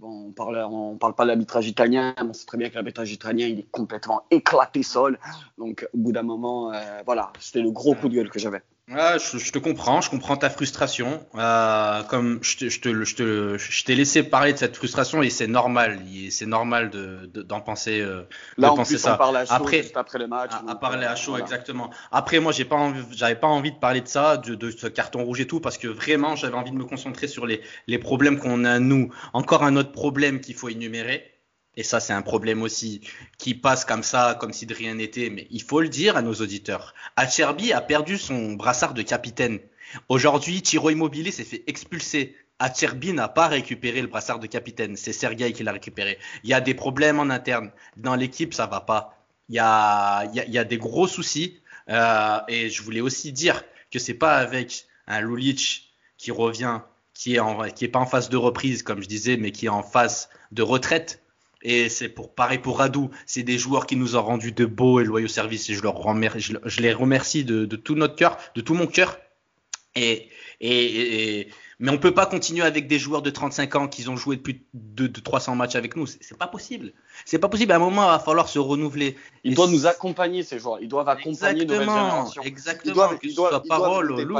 on 0.00 0.30
parle, 0.30 0.56
on 0.70 0.96
parle 0.96 1.14
pas 1.14 1.24
de 1.24 1.28
l'arbitrage 1.28 1.68
italien, 1.68 2.14
mais 2.16 2.30
on 2.30 2.32
sait 2.32 2.46
très 2.46 2.56
bien 2.56 2.70
que 2.70 2.76
l'arbitrage 2.76 3.12
italien, 3.12 3.46
il 3.46 3.58
est 3.58 3.70
complètement 3.70 4.22
éclaté 4.30 4.82
sol. 4.82 5.18
Donc, 5.58 5.86
au 5.92 5.98
bout 5.98 6.12
d'un 6.12 6.22
moment, 6.22 6.72
euh, 6.72 7.02
voilà, 7.04 7.30
c'était 7.40 7.60
le 7.60 7.70
gros 7.70 7.94
coup 7.94 8.08
de 8.08 8.14
gueule 8.14 8.30
que 8.30 8.38
j'avais. 8.38 8.62
Ouais, 8.88 9.18
je, 9.18 9.50
te 9.50 9.58
comprends, 9.58 10.00
je 10.00 10.08
comprends 10.08 10.36
ta 10.36 10.48
frustration. 10.48 11.26
Euh, 11.34 12.04
comme 12.04 12.38
je 12.42 12.56
te, 12.56 12.68
je 12.68 12.80
te, 12.80 13.04
je 13.04 13.16
te, 13.16 13.58
je 13.58 13.84
t'ai 13.84 13.96
laissé 13.96 14.22
parler 14.22 14.52
de 14.52 14.58
cette 14.58 14.76
frustration 14.76 15.22
et 15.22 15.30
c'est 15.30 15.48
normal, 15.48 16.00
c'est 16.30 16.46
normal 16.46 16.90
de, 16.90 17.26
d'en 17.26 17.60
penser, 17.60 18.00
euh, 18.00 18.22
Là, 18.56 18.68
de 18.68 18.72
en 18.72 18.76
penser 18.76 18.94
plus, 18.94 19.00
ça. 19.00 19.14
On 19.14 19.18
parle 19.18 19.36
à 19.38 19.44
chaud 19.44 19.54
après, 19.54 19.82
juste 19.82 19.96
après 19.96 20.20
le 20.20 20.28
match. 20.28 20.52
À, 20.68 20.76
parler 20.76 21.04
à 21.04 21.16
chaud, 21.16 21.36
exactement. 21.36 21.90
Après, 22.12 22.38
moi, 22.38 22.52
j'ai 22.52 22.64
pas 22.64 22.76
envie, 22.76 23.02
j'avais 23.10 23.34
pas 23.34 23.48
envie 23.48 23.72
de 23.72 23.78
parler 23.78 24.02
de 24.02 24.08
ça, 24.08 24.36
de, 24.36 24.54
de, 24.54 24.70
ce 24.70 24.86
carton 24.86 25.24
rouge 25.24 25.40
et 25.40 25.48
tout, 25.48 25.58
parce 25.58 25.78
que 25.78 25.88
vraiment, 25.88 26.36
j'avais 26.36 26.54
envie 26.54 26.70
de 26.70 26.76
me 26.76 26.84
concentrer 26.84 27.26
sur 27.26 27.44
les, 27.44 27.62
les 27.88 27.98
problèmes 27.98 28.38
qu'on 28.38 28.64
a 28.64 28.78
nous. 28.78 29.12
Encore 29.32 29.64
un 29.64 29.74
autre 29.74 29.90
problème 29.90 30.40
qu'il 30.40 30.54
faut 30.54 30.68
énumérer 30.68 31.35
et 31.76 31.82
ça, 31.82 32.00
c'est 32.00 32.14
un 32.14 32.22
problème 32.22 32.62
aussi 32.62 33.02
qui 33.36 33.54
passe 33.54 33.84
comme 33.84 34.02
ça, 34.02 34.36
comme 34.40 34.52
si 34.52 34.64
de 34.64 34.74
rien 34.74 34.94
n'était. 34.94 35.28
Mais 35.28 35.46
il 35.50 35.62
faut 35.62 35.80
le 35.80 35.88
dire 35.88 36.16
à 36.16 36.22
nos 36.22 36.34
auditeurs. 36.34 36.94
Acerbi 37.16 37.72
a 37.72 37.82
perdu 37.82 38.16
son 38.16 38.54
brassard 38.54 38.94
de 38.94 39.02
capitaine. 39.02 39.60
Aujourd'hui, 40.08 40.62
Tiro 40.62 40.88
Immobilier 40.88 41.30
s'est 41.30 41.44
fait 41.44 41.64
expulser. 41.66 42.34
Acerbi 42.58 43.12
n'a 43.12 43.28
pas 43.28 43.48
récupéré 43.48 44.00
le 44.00 44.06
brassard 44.06 44.38
de 44.38 44.46
capitaine. 44.46 44.96
C'est 44.96 45.12
Sergei 45.12 45.52
qui 45.52 45.62
l'a 45.62 45.72
récupéré. 45.72 46.18
Il 46.44 46.50
y 46.50 46.54
a 46.54 46.62
des 46.62 46.72
problèmes 46.72 47.20
en 47.20 47.28
interne. 47.28 47.70
Dans 47.98 48.14
l'équipe, 48.14 48.54
ça 48.54 48.66
va 48.66 48.80
pas. 48.80 49.18
Il 49.50 49.56
y 49.56 49.58
a, 49.58 50.24
y 50.32 50.58
a 50.58 50.64
des 50.64 50.78
gros 50.78 51.06
soucis. 51.06 51.60
Euh, 51.90 52.38
et 52.48 52.70
je 52.70 52.82
voulais 52.82 53.02
aussi 53.02 53.32
dire 53.32 53.62
que 53.90 53.98
c'est 53.98 54.14
pas 54.14 54.38
avec 54.38 54.86
un 55.06 55.20
Lulic 55.20 55.92
qui 56.16 56.30
revient, 56.30 56.80
qui 57.12 57.34
est 57.34 57.38
en, 57.38 57.68
qui 57.68 57.84
est 57.84 57.88
pas 57.88 57.98
en 57.98 58.06
phase 58.06 58.30
de 58.30 58.38
reprise, 58.38 58.82
comme 58.82 59.02
je 59.02 59.08
disais, 59.08 59.36
mais 59.36 59.52
qui 59.52 59.66
est 59.66 59.68
en 59.68 59.82
phase 59.82 60.30
de 60.52 60.62
retraite 60.62 61.22
et 61.62 61.88
c'est 61.88 62.08
pour 62.08 62.34
pareil 62.34 62.58
pour 62.58 62.78
Radou, 62.78 63.10
c'est 63.24 63.42
des 63.42 63.58
joueurs 63.58 63.86
qui 63.86 63.96
nous 63.96 64.16
ont 64.16 64.22
rendu 64.22 64.52
de 64.52 64.66
beaux 64.66 65.00
et 65.00 65.04
loyaux 65.04 65.28
services 65.28 65.68
et 65.70 65.74
je, 65.74 65.82
leur 65.82 65.94
remercie, 65.94 66.54
je, 66.64 66.80
les 66.80 66.92
remercie 66.92 67.44
de, 67.44 67.64
tout 67.76 67.94
notre 67.94 68.16
cœur, 68.16 68.38
de 68.54 68.60
tout 68.60 68.74
mon 68.74 68.86
cœur. 68.86 69.18
Et, 69.94 70.28
et, 70.60 71.48
mais 71.78 71.90
on 71.90 71.98
peut 71.98 72.12
pas 72.12 72.26
continuer 72.26 72.64
avec 72.64 72.86
des 72.86 72.98
joueurs 72.98 73.22
de 73.22 73.30
35 73.30 73.74
ans 73.76 73.88
qui 73.88 74.06
ont 74.08 74.16
joué 74.16 74.36
depuis 74.36 74.64
de, 74.74 75.06
300 75.06 75.56
matchs 75.56 75.74
avec 75.74 75.96
nous. 75.96 76.06
C'est 76.06 76.36
pas 76.38 76.46
possible. 76.46 76.92
C'est 77.24 77.38
pas 77.38 77.48
possible. 77.48 77.72
À 77.72 77.76
un 77.76 77.80
moment, 77.80 78.04
il 78.04 78.08
va 78.08 78.18
falloir 78.18 78.48
se 78.48 78.58
renouveler. 78.58 79.16
Ils 79.44 79.54
doivent 79.54 79.70
nous 79.70 79.86
accompagner, 79.86 80.42
ces 80.42 80.58
joueurs. 80.58 80.78
Ils 80.80 80.88
doivent 80.88 81.08
accompagner 81.08 81.64
nos 81.64 81.80
générations. 81.80 82.42
Exactement. 82.42 82.92
Ils 82.92 82.94
doivent, 82.94 83.18
que 83.18 83.28
ce 83.28 83.34
soit 83.34 83.62
Parole, 83.62 84.22
Lou, 84.22 84.38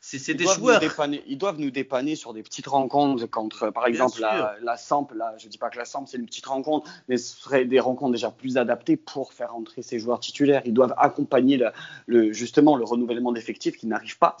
c'est 0.00 0.34
des 0.34 0.44
joueurs. 0.44 0.80
ils 1.26 1.38
doivent 1.38 1.58
nous 1.58 1.70
dépanner 1.70 2.14
sur 2.14 2.32
des 2.32 2.42
petites 2.42 2.66
rencontres 2.66 3.26
contre, 3.26 3.70
par 3.70 3.86
exemple, 3.86 4.20
la, 4.20 4.54
la, 4.62 4.76
Samp. 4.76 5.08
Là, 5.14 5.34
je 5.38 5.48
dis 5.48 5.58
pas 5.58 5.70
que 5.70 5.78
la 5.78 5.84
Samp 5.84 6.06
c'est 6.06 6.18
une 6.18 6.26
petite 6.26 6.46
rencontre, 6.46 6.88
mais 7.08 7.16
ce 7.16 7.36
serait 7.36 7.64
des 7.64 7.80
rencontres 7.80 8.12
déjà 8.12 8.30
plus 8.30 8.56
adaptées 8.56 8.96
pour 8.96 9.32
faire 9.32 9.54
entrer 9.54 9.82
ces 9.82 9.98
joueurs 9.98 10.20
titulaires. 10.20 10.62
Ils 10.64 10.74
doivent 10.74 10.94
accompagner 10.96 11.60
le, 12.06 12.32
justement 12.32 12.76
le 12.76 12.84
renouvellement 12.84 13.32
d'effectifs 13.32 13.76
qui 13.76 13.86
n'arrive 13.86 14.18
pas. 14.18 14.36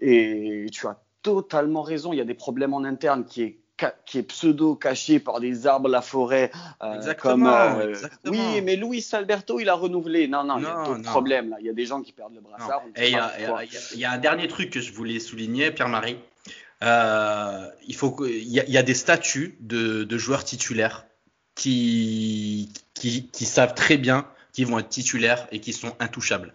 Et 0.00 0.66
tu 0.72 0.86
as 0.86 1.00
totalement 1.22 1.82
raison. 1.82 2.12
Il 2.12 2.16
y 2.16 2.20
a 2.20 2.24
des 2.24 2.34
problèmes 2.34 2.74
en 2.74 2.84
interne 2.84 3.24
qui 3.24 3.42
est 3.42 3.58
qui 4.04 4.18
est 4.18 4.22
pseudo 4.22 4.74
caché 4.74 5.20
par 5.20 5.40
des 5.40 5.66
arbres, 5.66 5.88
la 5.88 6.02
forêt. 6.02 6.50
Euh, 6.82 6.94
exactement, 6.94 7.78
euh, 7.78 7.94
Oui, 8.26 8.60
mais 8.62 8.76
Luis 8.76 9.06
Alberto, 9.12 9.60
il 9.60 9.68
a 9.68 9.74
renouvelé. 9.74 10.28
Non, 10.28 10.44
non, 10.44 10.58
il 10.58 10.64
y 10.64 10.66
a 10.66 10.84
d'autres 10.84 11.02
problèmes 11.02 11.50
là. 11.50 11.56
Il 11.60 11.66
y 11.66 11.70
a 11.70 11.72
des 11.72 11.86
gens 11.86 12.02
qui 12.02 12.12
perdent 12.12 12.34
le 12.34 12.40
brassard. 12.40 12.82
Et 12.96 13.10
il 13.10 13.98
y, 13.98 14.04
a 14.04 14.10
un 14.10 14.18
dernier 14.18 14.48
truc 14.48 14.70
que 14.70 14.80
je 14.80 14.92
voulais 14.92 15.20
souligner, 15.20 15.70
Pierre-Marie. 15.70 16.18
Euh, 16.82 17.68
il 17.86 17.96
faut 17.96 18.14
il 18.26 18.48
y, 18.48 18.78
a 18.78 18.82
des 18.82 18.94
statuts 18.94 19.56
de, 19.60 20.18
joueurs 20.18 20.44
titulaires 20.44 21.06
qui, 21.54 22.72
qui, 22.94 23.28
qui 23.28 23.44
savent 23.46 23.74
très 23.74 23.96
bien 23.96 24.26
qu'ils 24.52 24.66
vont 24.66 24.78
être 24.78 24.88
titulaires 24.88 25.46
et 25.50 25.60
qui 25.60 25.72
sont 25.72 25.94
intouchables. 25.98 26.54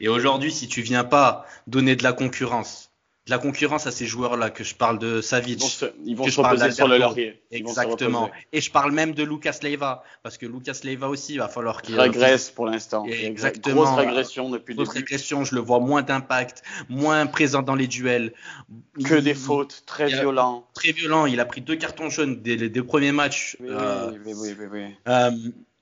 Et 0.00 0.08
aujourd'hui, 0.08 0.52
si 0.52 0.68
tu 0.68 0.80
viens 0.80 1.04
pas 1.04 1.44
donner 1.66 1.96
de 1.96 2.02
la 2.02 2.12
concurrence 2.12 2.87
la 3.28 3.38
concurrence 3.38 3.86
à 3.86 3.90
ces 3.90 4.06
joueurs-là, 4.06 4.50
que 4.50 4.64
je 4.64 4.74
parle 4.74 4.98
de 4.98 5.20
Savic. 5.20 5.62
Ils 6.04 6.16
vont 6.16 6.28
se, 6.28 6.40
reposer 6.40 6.70
sur 6.70 6.88
le 6.88 6.98
laurier. 6.98 7.40
Exactement. 7.50 8.30
Et 8.52 8.60
je 8.60 8.70
parle 8.70 8.92
même 8.92 9.12
de 9.12 9.22
Lucas 9.22 9.58
Leiva, 9.62 10.02
parce 10.22 10.38
que 10.38 10.46
Lucas 10.46 10.80
Leiva 10.84 11.08
aussi, 11.08 11.34
il 11.34 11.38
va 11.38 11.48
falloir 11.48 11.82
qu'il 11.82 11.98
régresse 11.98 12.50
pour 12.50 12.66
l'instant. 12.66 13.04
Exactement. 13.06 13.84
Grosse 13.84 13.98
régression 13.98 14.50
depuis 14.50 14.74
le 14.74 14.84
début. 14.84 14.90
régression, 14.90 15.44
je 15.44 15.54
le 15.54 15.60
vois 15.60 15.80
moins 15.80 16.02
d'impact, 16.02 16.62
moins 16.88 17.26
présent 17.26 17.62
dans 17.62 17.74
les 17.74 17.86
duels. 17.86 18.32
Que 19.04 19.14
des 19.14 19.34
fautes, 19.34 19.84
très 19.86 20.06
violents. 20.06 20.66
Très 20.74 20.92
violent. 20.92 21.26
Il 21.26 21.40
a 21.40 21.44
pris 21.44 21.60
deux 21.60 21.76
cartons 21.76 22.10
jaunes 22.10 22.42
dès 22.42 22.56
les 22.56 22.68
deux 22.68 22.84
premiers 22.84 23.12
matchs. 23.12 23.56
Oui, 23.60 23.68
euh, 23.70 24.12
oui, 24.24 24.32
oui, 24.36 24.66
oui, 24.70 24.80
euh, 25.06 25.30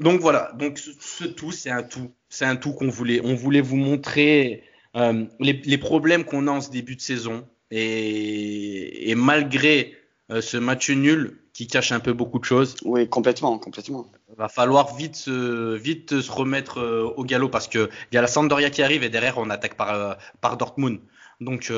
donc 0.01 0.21
voilà. 0.21 0.53
Donc 0.55 0.79
ce, 0.79 1.25
tout, 1.25 1.53
c'est 1.53 1.71
un 1.71 1.83
tout. 1.83 2.11
C'est 2.29 2.45
un 2.45 2.57
tout 2.57 2.73
qu'on 2.73 2.89
voulait. 2.89 3.21
On 3.25 3.35
voulait 3.35 3.61
vous 3.61 3.77
montrer 3.77 4.65
euh, 4.97 5.25
les, 5.41 5.79
problèmes 5.79 6.25
qu'on 6.25 6.47
a 6.47 6.51
en 6.51 6.61
ce 6.61 6.71
début 6.71 6.97
de 6.97 7.01
saison 7.01 7.47
et, 7.71 9.15
malgré 9.17 9.95
euh, 10.31 10.41
ce 10.41 10.57
match 10.57 10.91
nul 10.91 11.39
qui 11.53 11.67
cache 11.67 11.93
un 11.93 12.01
peu 12.01 12.13
beaucoup 12.13 12.39
de 12.39 12.45
choses. 12.45 12.77
Oui, 12.85 13.09
complètement, 13.09 13.59
complètement. 13.59 14.07
Va 14.37 14.49
falloir 14.49 14.95
vite 14.95 15.17
se, 15.17 15.75
vite 15.75 16.21
se 16.21 16.31
remettre 16.31 16.81
euh, 16.81 17.13
au 17.17 17.25
galop 17.25 17.49
parce 17.49 17.69
que 17.69 17.91
il 18.11 18.15
y 18.15 18.19
a 18.19 18.23
la 18.23 18.29
Sampdoria 18.29 18.71
qui 18.71 18.83
arrive 18.83 19.03
et 19.03 19.09
derrière 19.09 19.39
on 19.39 19.51
attaque 19.51 19.77
par, 19.77 20.17
par 20.41 20.57
Dortmund. 20.57 21.01
Donc 21.41 21.71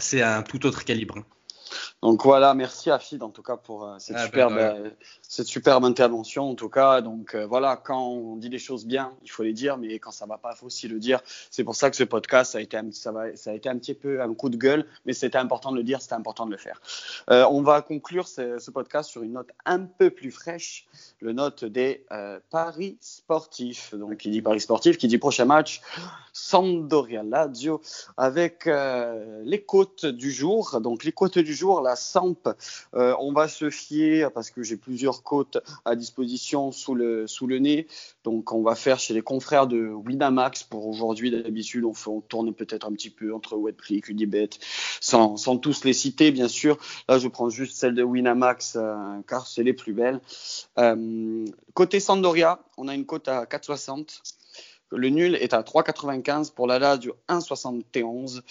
c'est 0.00 0.22
un 0.22 0.42
tout 0.42 0.66
autre 0.66 0.84
calibre. 0.84 1.24
Donc 2.02 2.24
voilà, 2.24 2.54
merci 2.54 2.90
Afid 2.90 3.22
en 3.22 3.30
tout 3.30 3.42
cas 3.42 3.56
pour 3.56 3.94
cette, 3.98 4.16
ah, 4.18 4.24
superbe, 4.24 4.54
ben, 4.54 4.76
euh, 4.76 4.90
cette 5.34 5.48
superbe 5.48 5.84
intervention 5.84 6.48
en 6.50 6.54
tout 6.54 6.68
cas. 6.68 7.00
Donc 7.00 7.34
euh, 7.34 7.44
voilà, 7.44 7.76
quand 7.76 8.06
on 8.06 8.36
dit 8.36 8.48
les 8.48 8.60
choses 8.60 8.86
bien, 8.86 9.12
il 9.24 9.30
faut 9.30 9.42
les 9.42 9.52
dire, 9.52 9.78
mais 9.78 9.98
quand 9.98 10.12
ça 10.12 10.26
va 10.26 10.38
pas, 10.38 10.52
il 10.54 10.58
faut 10.58 10.66
aussi 10.66 10.86
le 10.86 11.00
dire. 11.00 11.20
C'est 11.50 11.64
pour 11.64 11.74
ça 11.74 11.90
que 11.90 11.96
ce 11.96 12.04
podcast, 12.04 12.52
ça 12.52 12.58
a 12.58 12.60
été 12.60 12.76
un, 12.76 12.92
ça 12.92 13.10
a 13.10 13.52
été 13.52 13.68
un 13.68 13.76
petit 13.76 13.94
peu 13.94 14.22
un 14.22 14.32
coup 14.34 14.48
de 14.48 14.56
gueule, 14.56 14.86
mais 15.06 15.12
c'était 15.12 15.38
important 15.38 15.72
de 15.72 15.76
le 15.76 15.82
dire, 15.82 16.00
c'était 16.00 16.14
important 16.14 16.46
de 16.46 16.52
le 16.52 16.56
faire. 16.56 16.80
on 17.28 17.62
va 17.62 17.82
conclure 17.82 18.28
ce, 18.28 18.70
podcast 18.70 19.10
sur 19.10 19.22
une 19.22 19.32
note 19.32 19.50
un 19.64 19.80
peu 19.80 20.10
plus 20.10 20.30
fraîche, 20.30 20.86
le 21.20 21.32
note 21.32 21.64
des 21.64 22.04
paris 22.50 22.96
sportifs. 23.00 23.94
Donc 23.94 24.18
qui 24.18 24.30
dit 24.30 24.42
paris 24.42 24.60
sportifs, 24.60 24.98
qui 24.98 25.08
dit 25.08 25.18
prochain 25.18 25.46
match, 25.46 25.80
Sampdoria 26.32 27.22
Lazio 27.24 27.80
avec 28.16 28.66
les 28.66 29.62
côtes 29.62 30.06
du 30.06 30.30
jour. 30.30 30.80
Donc 30.80 31.02
les 31.02 31.12
côtes 31.12 31.38
du 31.38 31.54
jour, 31.54 31.80
la 31.80 31.96
Samp, 31.96 32.48
euh, 32.94 33.14
on 33.18 33.32
va 33.32 33.48
se 33.48 33.70
fier 33.70 34.30
parce 34.32 34.50
que 34.50 34.62
j'ai 34.62 34.76
plusieurs 34.76 35.23
côtes 35.24 35.58
à 35.84 35.96
disposition 35.96 36.70
sous 36.70 36.94
le, 36.94 37.26
sous 37.26 37.46
le 37.46 37.58
nez. 37.58 37.88
Donc 38.22 38.52
on 38.52 38.62
va 38.62 38.74
faire 38.74 38.98
chez 39.00 39.14
les 39.14 39.22
confrères 39.22 39.66
de 39.66 39.88
Winamax 39.88 40.62
pour 40.62 40.86
aujourd'hui. 40.86 41.30
D'habitude, 41.30 41.84
on, 41.84 42.20
tourne 42.20 42.52
peut-être 42.52 42.86
un 42.86 42.92
petit 42.92 43.10
peu 43.10 43.34
entre 43.34 43.56
Wetclick, 43.56 44.08
Unibet, 44.08 44.50
sans, 45.00 45.36
sans 45.36 45.56
tous 45.56 45.84
les 45.84 45.92
citer 45.92 46.30
bien 46.30 46.48
sûr. 46.48 46.78
Là, 47.08 47.18
je 47.18 47.28
prends 47.28 47.48
juste 47.48 47.76
celle 47.76 47.94
de 47.94 48.02
Winamax 48.02 48.76
euh, 48.76 48.94
car 49.26 49.46
c'est 49.46 49.64
les 49.64 49.72
plus 49.72 49.92
belles. 49.92 50.20
Euh, 50.78 51.44
côté 51.72 51.98
Sandoria, 51.98 52.60
on 52.76 52.88
a 52.88 52.94
une 52.94 53.06
cote 53.06 53.28
à 53.28 53.44
4,60. 53.44 54.20
Le 54.90 55.08
nul 55.08 55.34
est 55.36 55.54
à 55.54 55.62
3,95 55.62 56.52
pour 56.52 56.66
la 56.66 56.78
Lazio 56.78 57.16
1,71. 57.28 58.42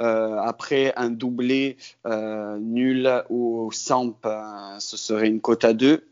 Euh, 0.00 0.38
après 0.38 0.92
un 0.96 1.10
doublé 1.10 1.76
euh, 2.06 2.58
nul 2.58 3.22
ou 3.30 3.70
Samp, 3.72 4.16
euh, 4.26 4.76
ce 4.78 4.96
serait 4.96 5.28
une 5.28 5.40
cote 5.40 5.64
à 5.64 5.72
2. 5.72 6.04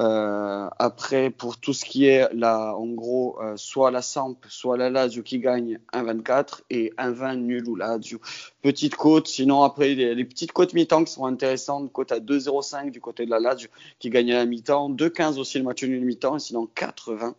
Euh, 0.00 0.68
après, 0.78 1.30
pour 1.30 1.58
tout 1.58 1.72
ce 1.72 1.84
qui 1.84 2.06
est 2.06 2.32
là, 2.34 2.74
en 2.74 2.86
gros, 2.86 3.38
soit 3.56 3.90
la 3.90 4.02
Samp, 4.02 4.38
soit 4.48 4.76
la 4.76 4.90
Lazio 4.90 5.22
qui 5.22 5.38
gagne 5.38 5.78
1,24 5.92 6.62
et 6.70 6.92
1,20 6.98 7.36
nul 7.36 7.68
ou 7.68 7.76
Lazio. 7.76 8.18
Petite 8.62 8.96
cote. 8.96 9.28
Sinon, 9.28 9.62
après, 9.62 9.94
les, 9.94 10.24
petites 10.24 10.52
cotes 10.52 10.72
mi-temps 10.72 11.04
qui 11.04 11.12
sont 11.12 11.26
intéressantes. 11.26 11.92
Cote 11.92 12.10
à 12.10 12.18
2,05 12.18 12.90
du 12.90 13.00
côté 13.00 13.26
de 13.26 13.30
la 13.30 13.38
Lazio 13.38 13.68
qui 13.98 14.10
gagne 14.10 14.32
à 14.32 14.36
la 14.36 14.46
mi-temps. 14.46 14.90
2,15 14.90 15.38
aussi 15.38 15.58
le 15.58 15.64
match 15.64 15.84
nul 15.84 16.04
mi-temps. 16.04 16.38
Sinon, 16.38 16.68
4,20 16.74 17.34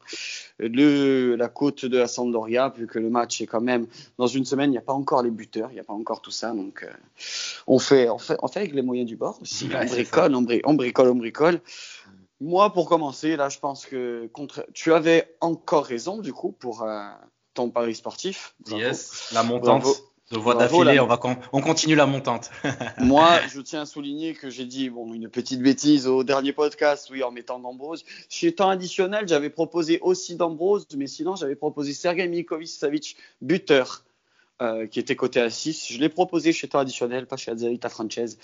le, 0.59 1.35
la 1.35 1.49
cote 1.49 1.62
de 1.71 1.97
la 1.97 2.07
Sampdoria, 2.07 2.69
vu 2.69 2.87
que 2.87 2.99
le 2.99 3.09
match 3.09 3.41
est 3.41 3.47
quand 3.47 3.61
même 3.61 3.87
dans 4.17 4.27
une 4.27 4.45
semaine, 4.45 4.69
il 4.69 4.73
n'y 4.73 4.77
a 4.77 4.81
pas 4.81 4.93
encore 4.93 5.23
les 5.23 5.31
buteurs, 5.31 5.71
il 5.71 5.75
n'y 5.75 5.79
a 5.79 5.83
pas 5.83 5.93
encore 5.93 6.21
tout 6.21 6.31
ça. 6.31 6.51
Donc, 6.51 6.83
euh, 6.83 6.91
on, 7.67 7.79
fait, 7.79 8.09
on, 8.09 8.17
fait, 8.17 8.37
on 8.41 8.47
fait 8.47 8.61
avec 8.61 8.73
les 8.73 8.81
moyens 8.81 9.07
du 9.07 9.15
bord 9.15 9.39
aussi. 9.41 9.69
on, 9.73 9.85
bricole, 9.85 10.35
on, 10.35 10.45
on 10.65 10.73
bricole, 10.73 11.09
on 11.09 11.15
bricole. 11.15 11.61
Moi, 12.41 12.73
pour 12.73 12.89
commencer, 12.89 13.35
là, 13.35 13.49
je 13.49 13.59
pense 13.59 13.85
que 13.85 14.27
contre... 14.33 14.65
tu 14.73 14.93
avais 14.93 15.35
encore 15.39 15.85
raison, 15.85 16.17
du 16.17 16.33
coup, 16.33 16.51
pour 16.51 16.83
euh, 16.83 17.07
ton 17.53 17.69
pari 17.69 17.95
sportif. 17.95 18.55
Yes, 18.67 19.31
la 19.33 19.43
montante. 19.43 19.85
De 20.31 20.37
voix 20.37 20.55
d'affilée, 20.55 20.99
on, 20.99 21.05
va 21.05 21.19
on 21.51 21.61
continue 21.61 21.95
la 21.95 22.05
montante. 22.05 22.49
Moi, 22.99 23.39
je 23.49 23.59
tiens 23.59 23.81
à 23.81 23.85
souligner 23.85 24.33
que 24.33 24.49
j'ai 24.49 24.65
dit 24.65 24.89
bon, 24.89 25.13
une 25.13 25.29
petite 25.29 25.61
bêtise 25.61 26.07
au 26.07 26.23
dernier 26.23 26.53
podcast, 26.53 27.09
oui, 27.11 27.23
en 27.23 27.31
mettant 27.31 27.59
D'Ambrose. 27.59 28.05
Chez 28.29 28.55
temps 28.55 28.69
additionnel, 28.69 29.27
j'avais 29.27 29.49
proposé 29.49 29.99
aussi 30.01 30.35
D'Ambrose, 30.35 30.87
mais 30.95 31.07
sinon, 31.07 31.35
j'avais 31.35 31.55
proposé 31.55 31.93
Sergei 31.93 32.27
Milikovic-Savic, 32.27 33.17
buteur. 33.41 34.03
Euh, 34.63 34.87
qui 34.87 34.99
était 34.99 35.17
coté 35.17 35.41
à 35.41 35.49
6. 35.49 35.91
Je 35.91 35.99
l'ai 35.99 36.07
proposé 36.07 36.53
chez 36.53 36.69
toi 36.69 36.81
additionnel, 36.81 37.25
pas 37.25 37.35
chez 37.35 37.51
Azerita 37.51 37.89
Frances. 37.89 38.37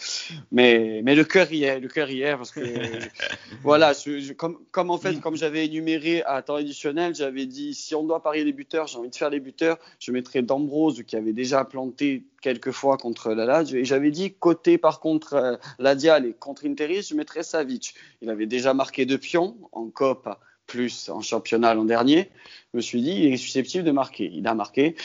Mais, 0.51 1.01
mais 1.05 1.15
le 1.15 1.23
cœur 1.23 1.49
y 1.49 1.63
est, 1.63 1.79
le 1.79 1.88
cœur 1.88 2.10
y 2.10 2.23
est, 2.23 2.36
parce 2.36 2.51
que 2.51 2.60
voilà, 3.63 3.93
comme, 4.36 4.58
comme, 4.71 4.91
en 4.91 4.97
fait, 4.97 5.21
comme 5.21 5.38
j'avais 5.38 5.65
énuméré 5.65 6.21
à 6.23 6.41
temps 6.41 6.55
additionnel, 6.55 7.15
j'avais 7.15 7.45
dit 7.45 7.73
si 7.73 7.95
on 7.95 8.03
doit 8.03 8.21
parier 8.21 8.43
les 8.43 8.51
buteurs, 8.51 8.88
j'ai 8.88 8.97
envie 8.97 9.10
de 9.10 9.15
faire 9.15 9.29
les 9.29 9.39
buteurs, 9.39 9.77
je 9.99 10.12
mettrais 10.12 10.41
D'Ambrose 10.41 11.03
qui 11.03 11.15
avait 11.15 11.32
déjà 11.32 11.63
planté 11.63 12.25
quelques 12.41 12.71
fois 12.71 12.97
contre 12.97 13.32
la 13.32 13.45
Lazio. 13.45 13.77
Et 13.77 13.86
j'avais 13.86 14.12
dit 14.12 14.34
côté 14.34 14.77
par 14.77 14.99
contre 14.99 15.36
euh, 15.36 15.55
Ladial 15.77 16.25
et 16.25 16.34
contre 16.34 16.65
Interis, 16.65 17.03
je 17.12 17.15
mettrais 17.15 17.43
Savic. 17.43 17.93
Il 18.21 18.29
avait 18.29 18.47
déjà 18.47 18.73
marqué 18.73 19.05
deux 19.05 19.19
pions 19.19 19.55
en 19.71 19.89
Copa 19.89 20.39
plus 20.69 21.10
en 21.10 21.21
championnat 21.21 21.73
l'an 21.73 21.84
dernier. 21.84 22.29
Je 22.71 22.77
me 22.77 22.82
suis 22.82 23.01
dit, 23.01 23.12
il 23.12 23.34
est 23.34 23.38
susceptible 23.38 23.84
de 23.84 23.91
marquer. 23.91 24.29
Il 24.32 24.47
a 24.47 24.53
marqué. 24.53 24.95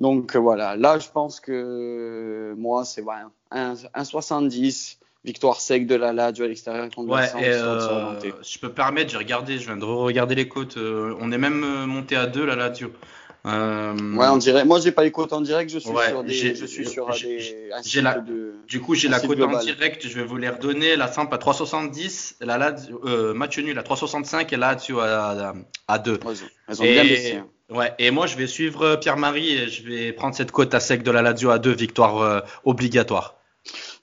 Donc 0.00 0.34
euh, 0.34 0.38
voilà, 0.38 0.76
là 0.76 0.98
je 0.98 1.08
pense 1.08 1.38
que 1.38 2.54
moi 2.56 2.84
c'est 2.84 3.04
un, 3.50 4.04
70 4.04 4.98
victoire 5.24 5.60
sec 5.60 5.86
de 5.86 5.94
la 5.94 6.12
Lazio 6.12 6.44
à 6.44 6.48
l'extérieur 6.48 6.88
contre 6.94 7.12
ouais, 7.12 7.28
euh, 7.36 8.18
Je 8.42 8.58
peux 8.58 8.72
permettre, 8.72 9.10
j'ai 9.10 9.18
regardé, 9.18 9.58
je 9.58 9.66
viens 9.66 9.76
de 9.76 9.84
regarder 9.84 10.34
les 10.34 10.48
côtes. 10.48 10.78
Euh, 10.78 11.14
on 11.20 11.30
est 11.30 11.38
même 11.38 11.84
monté 11.84 12.16
à 12.16 12.26
2 12.26 12.44
la 12.46 12.56
Lazio. 12.56 12.90
Euh, 13.46 13.94
ouais, 14.16 14.26
on 14.28 14.36
dirait. 14.36 14.64
Moi, 14.64 14.80
j'ai 14.80 14.92
pas 14.92 15.02
les 15.02 15.12
côtes 15.12 15.32
en 15.32 15.40
direct. 15.40 15.70
Je 15.70 15.78
suis 15.78 15.90
sur 15.90 16.24
des. 16.24 16.54
Je 16.54 16.66
suis 16.66 16.86
sur 16.86 17.10
des. 17.10 18.00
La, 18.02 18.22
du 18.68 18.80
coup, 18.80 18.94
j'ai 18.94 19.08
la 19.08 19.20
cote 19.20 19.40
en 19.40 19.58
direct. 19.58 20.06
Je 20.06 20.14
vais 20.14 20.24
vous 20.24 20.36
les 20.36 20.48
redonner. 20.48 20.96
La 20.96 21.08
Samp 21.08 21.32
à 21.32 21.38
370, 21.38 22.36
la 22.40 22.58
Lazio, 22.58 23.00
euh, 23.04 23.32
match 23.32 23.58
nul 23.58 23.78
à 23.78 23.82
365 23.82 24.52
et 24.52 24.56
la 24.56 24.72
Lazio 24.72 25.00
à, 25.00 25.54
à, 25.88 25.98
2. 25.98 26.20
elles 26.68 26.80
ont 26.80 26.84
bien 26.84 27.04
baissé. 27.04 27.36
Hein. 27.36 27.46
Ouais, 27.70 27.94
et 27.98 28.10
moi 28.10 28.26
je 28.26 28.36
vais 28.36 28.46
suivre 28.46 28.82
euh, 28.82 28.96
Pierre-Marie 28.96 29.52
et 29.52 29.68
je 29.68 29.82
vais 29.82 30.12
prendre 30.12 30.34
cette 30.34 30.50
cote 30.50 30.74
à 30.74 30.80
sec 30.80 31.02
de 31.02 31.10
la 31.10 31.22
Lazio 31.22 31.50
à 31.50 31.58
deux 31.58 31.74
victoires 31.74 32.18
euh, 32.18 32.40
obligatoires. 32.64 33.40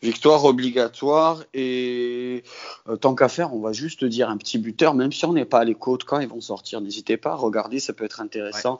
Victoire 0.03 0.45
obligatoire 0.45 1.43
et 1.55 2.43
euh, 2.87 2.95
tant 2.97 3.15
qu'à 3.15 3.27
faire, 3.27 3.55
on 3.55 3.59
va 3.59 3.71
juste 3.71 4.05
dire 4.05 4.29
un 4.29 4.37
petit 4.37 4.59
buteur, 4.59 4.93
même 4.93 5.11
si 5.11 5.25
on 5.25 5.33
n'est 5.33 5.45
pas 5.45 5.59
à 5.59 5.63
l'écoute 5.63 6.03
quand 6.03 6.19
ils 6.19 6.27
vont 6.27 6.39
sortir. 6.39 6.81
N'hésitez 6.81 7.17
pas 7.17 7.31
à 7.31 7.35
regarder, 7.35 7.79
ça 7.79 7.93
peut 7.93 8.05
être 8.05 8.21
intéressant. 8.21 8.79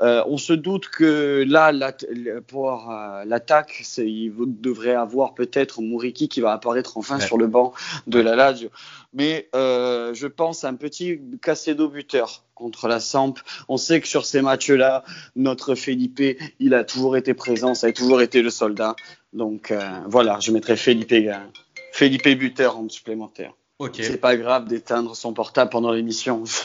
Euh, 0.00 0.24
on 0.26 0.38
se 0.38 0.52
doute 0.52 0.88
que 0.88 1.44
là, 1.46 1.72
pour 2.48 2.90
euh, 2.90 3.24
l'attaque, 3.24 3.84
il 3.98 4.32
devrait 4.36 4.96
avoir 4.96 5.34
peut-être 5.34 5.80
Mouriki 5.80 6.28
qui 6.28 6.40
va 6.40 6.52
apparaître 6.52 6.96
enfin 6.96 7.20
sur 7.20 7.38
le 7.38 7.46
banc 7.46 7.72
de 8.08 8.18
la 8.18 8.34
Lazio. 8.34 8.70
Mais 9.14 9.48
je 9.54 10.26
pense 10.26 10.64
à 10.64 10.68
un 10.68 10.74
petit 10.74 11.20
Casedo 11.40 11.88
buteur 11.88 12.42
contre 12.56 12.88
la 12.88 12.98
Samp. 12.98 13.34
On 13.68 13.76
sait 13.76 14.00
que 14.00 14.08
sur 14.08 14.24
ces 14.24 14.42
matchs-là, 14.42 15.04
notre 15.36 15.76
Felipe, 15.76 16.20
il 16.58 16.74
a 16.74 16.82
toujours 16.82 17.16
été 17.16 17.34
présent, 17.34 17.74
ça 17.74 17.86
a 17.86 17.92
toujours 17.92 18.20
été 18.22 18.42
le 18.42 18.50
soldat. 18.50 18.96
Donc 19.32 19.70
euh, 19.70 20.00
voilà, 20.08 20.40
je 20.40 20.50
mettrai 20.50 20.76
Felipe, 20.76 21.14
Felipe 21.92 22.28
buteur 22.36 22.76
en 22.76 22.88
supplémentaire. 22.88 23.52
Okay. 23.78 24.04
C'est 24.04 24.16
pas 24.16 24.36
grave 24.36 24.66
d'éteindre 24.66 25.14
son 25.14 25.34
portable 25.34 25.70
pendant 25.70 25.92
l'émission. 25.92 26.44
je 26.46 26.60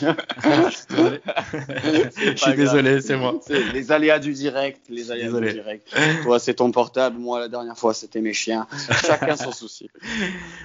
suis 2.36 2.54
désolé, 2.54 3.02
c'est 3.02 3.18
moi. 3.18 3.38
Les 3.74 3.92
aléas 3.92 4.18
du 4.18 4.32
direct, 4.32 4.80
les 4.88 5.10
aléas 5.10 5.30
du 5.30 5.52
direct. 5.52 5.94
Toi, 6.22 6.38
c'est 6.38 6.54
ton 6.54 6.72
portable. 6.72 7.18
Moi, 7.18 7.40
la 7.40 7.48
dernière 7.48 7.76
fois, 7.76 7.92
c'était 7.92 8.22
mes 8.22 8.32
chiens. 8.32 8.66
Chacun 9.04 9.36
son 9.36 9.52
souci. 9.52 9.90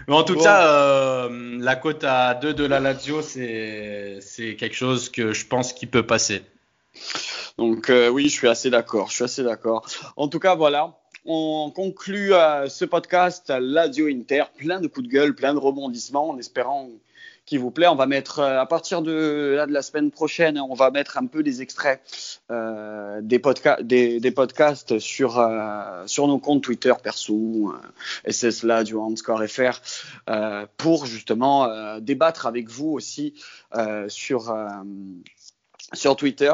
Mais 0.08 0.16
en 0.16 0.24
tout 0.24 0.38
cas, 0.38 0.68
euh, 0.68 1.58
la 1.60 1.76
cote 1.76 2.06
à 2.06 2.34
2 2.34 2.54
de 2.54 2.64
la 2.64 2.80
Lazio, 2.80 3.22
c'est 3.22 4.22
quelque 4.58 4.76
chose 4.76 5.10
que 5.10 5.34
je 5.34 5.46
pense 5.46 5.74
qui 5.74 5.86
peut 5.86 6.06
passer. 6.06 6.44
Donc 7.58 7.90
euh, 7.90 8.08
oui, 8.08 8.30
je 8.30 8.34
suis 8.34 8.48
assez 8.48 8.70
d'accord. 8.70 9.10
Je 9.10 9.16
suis 9.16 9.24
assez 9.26 9.44
d'accord. 9.44 9.86
En 10.16 10.30
tout 10.30 10.40
cas, 10.40 10.56
voilà 10.56 10.98
on 11.28 11.72
conclut 11.72 12.34
euh, 12.34 12.70
ce 12.70 12.86
podcast 12.86 13.50
Lazio 13.50 14.08
Inter, 14.08 14.44
plein 14.56 14.80
de 14.80 14.88
coups 14.88 15.08
de 15.08 15.12
gueule, 15.12 15.36
plein 15.36 15.54
de 15.54 15.60
rebondissements, 15.60 16.30
en 16.30 16.38
espérant 16.38 16.90
qu'il 17.46 17.60
vous 17.60 17.70
plaît. 17.70 17.88
On 17.88 17.96
va 17.96 18.06
mettre 18.06 18.40
euh, 18.40 18.62
à 18.62 18.66
partir 18.66 19.02
de, 19.02 19.62
la 19.68 19.82
semaine 19.82 20.10
prochaine, 20.10 20.58
on 20.58 20.74
va 20.74 20.90
mettre 20.90 21.18
un 21.18 21.26
peu 21.26 21.44
des 21.44 21.62
extraits 21.62 22.02
euh, 22.50 23.20
des, 23.22 23.42
des, 24.20 24.32
podcasts 24.32 25.00
sur 25.00 25.46
sur 26.06 26.28
nos 26.28 26.40
comptes 26.40 26.64
Twitter 26.64 26.94
perso, 27.04 27.74
SS 28.26 28.64
Lazio 28.64 29.14
Score 29.18 29.44
FR, 29.46 29.82
pour 30.78 31.06
justement 31.06 32.00
débattre 32.00 32.48
avec 32.48 32.70
vous 32.70 32.92
aussi 32.92 33.34
sur 34.08 34.54
sur 35.94 36.16
Twitter. 36.16 36.52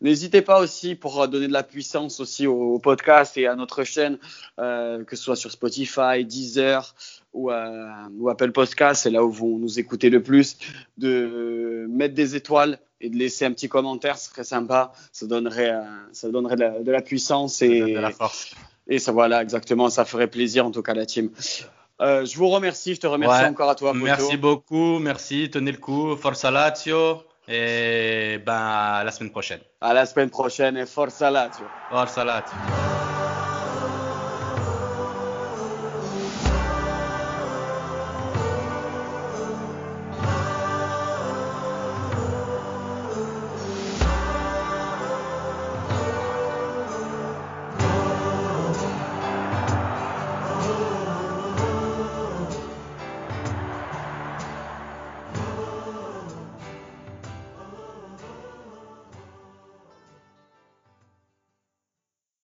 N'hésitez 0.00 0.42
pas 0.42 0.60
aussi 0.60 0.94
pour 0.94 1.28
donner 1.28 1.46
de 1.46 1.52
la 1.52 1.62
puissance 1.62 2.18
aussi 2.20 2.46
au, 2.46 2.78
podcast 2.78 3.36
et 3.36 3.46
à 3.46 3.54
notre 3.54 3.84
chaîne, 3.84 4.18
euh, 4.58 5.04
que 5.04 5.14
ce 5.14 5.22
soit 5.22 5.36
sur 5.36 5.50
Spotify, 5.52 6.24
Deezer 6.24 6.94
ou, 7.32 7.50
euh, 7.50 7.88
ou 8.18 8.28
Apple 8.28 8.50
Podcast, 8.50 9.02
c'est 9.04 9.10
là 9.10 9.24
où 9.24 9.30
vous 9.30 9.58
nous 9.60 9.78
écoutez 9.78 10.10
le 10.10 10.22
plus, 10.22 10.56
de 10.98 11.86
mettre 11.88 12.14
des 12.14 12.34
étoiles 12.34 12.78
et 13.00 13.08
de 13.08 13.16
laisser 13.16 13.44
un 13.44 13.52
petit 13.52 13.68
commentaire, 13.68 14.18
ce 14.18 14.30
serait 14.30 14.44
sympa. 14.44 14.92
Ça 15.12 15.26
donnerait, 15.26 15.70
euh, 15.70 15.82
ça 16.12 16.28
donnerait 16.28 16.56
de 16.56 16.90
la, 16.90 17.02
puissance 17.02 17.62
et 17.62 17.94
de 17.94 17.98
la 17.98 18.10
force. 18.10 18.54
Et 18.88 18.98
ça, 18.98 19.12
voilà, 19.12 19.42
exactement, 19.42 19.90
ça 19.90 20.04
ferait 20.04 20.28
plaisir 20.28 20.66
en 20.66 20.72
tout 20.72 20.82
cas 20.82 20.94
la 20.94 21.06
team. 21.06 21.30
Je 22.00 22.36
vous 22.36 22.48
remercie, 22.48 22.96
je 22.96 23.00
te 23.00 23.06
remercie 23.06 23.44
encore 23.44 23.70
à 23.70 23.76
toi. 23.76 23.94
Merci 23.94 24.36
beaucoup, 24.36 24.98
merci, 24.98 25.50
tenez 25.50 25.70
le 25.70 25.78
coup, 25.78 26.16
Forza 26.16 26.50
Lazio. 26.50 27.22
Et 27.54 28.38
ben, 28.38 28.54
à 28.54 29.04
la 29.04 29.10
semaine 29.10 29.30
prochaine. 29.30 29.60
À 29.80 29.92
la 29.92 30.06
semaine 30.06 30.30
prochaine 30.30 30.76
et 30.78 30.86
forza 30.86 31.30
Lazio. 31.30 31.66
Forza 31.90 32.24
Lazio. 32.24 32.91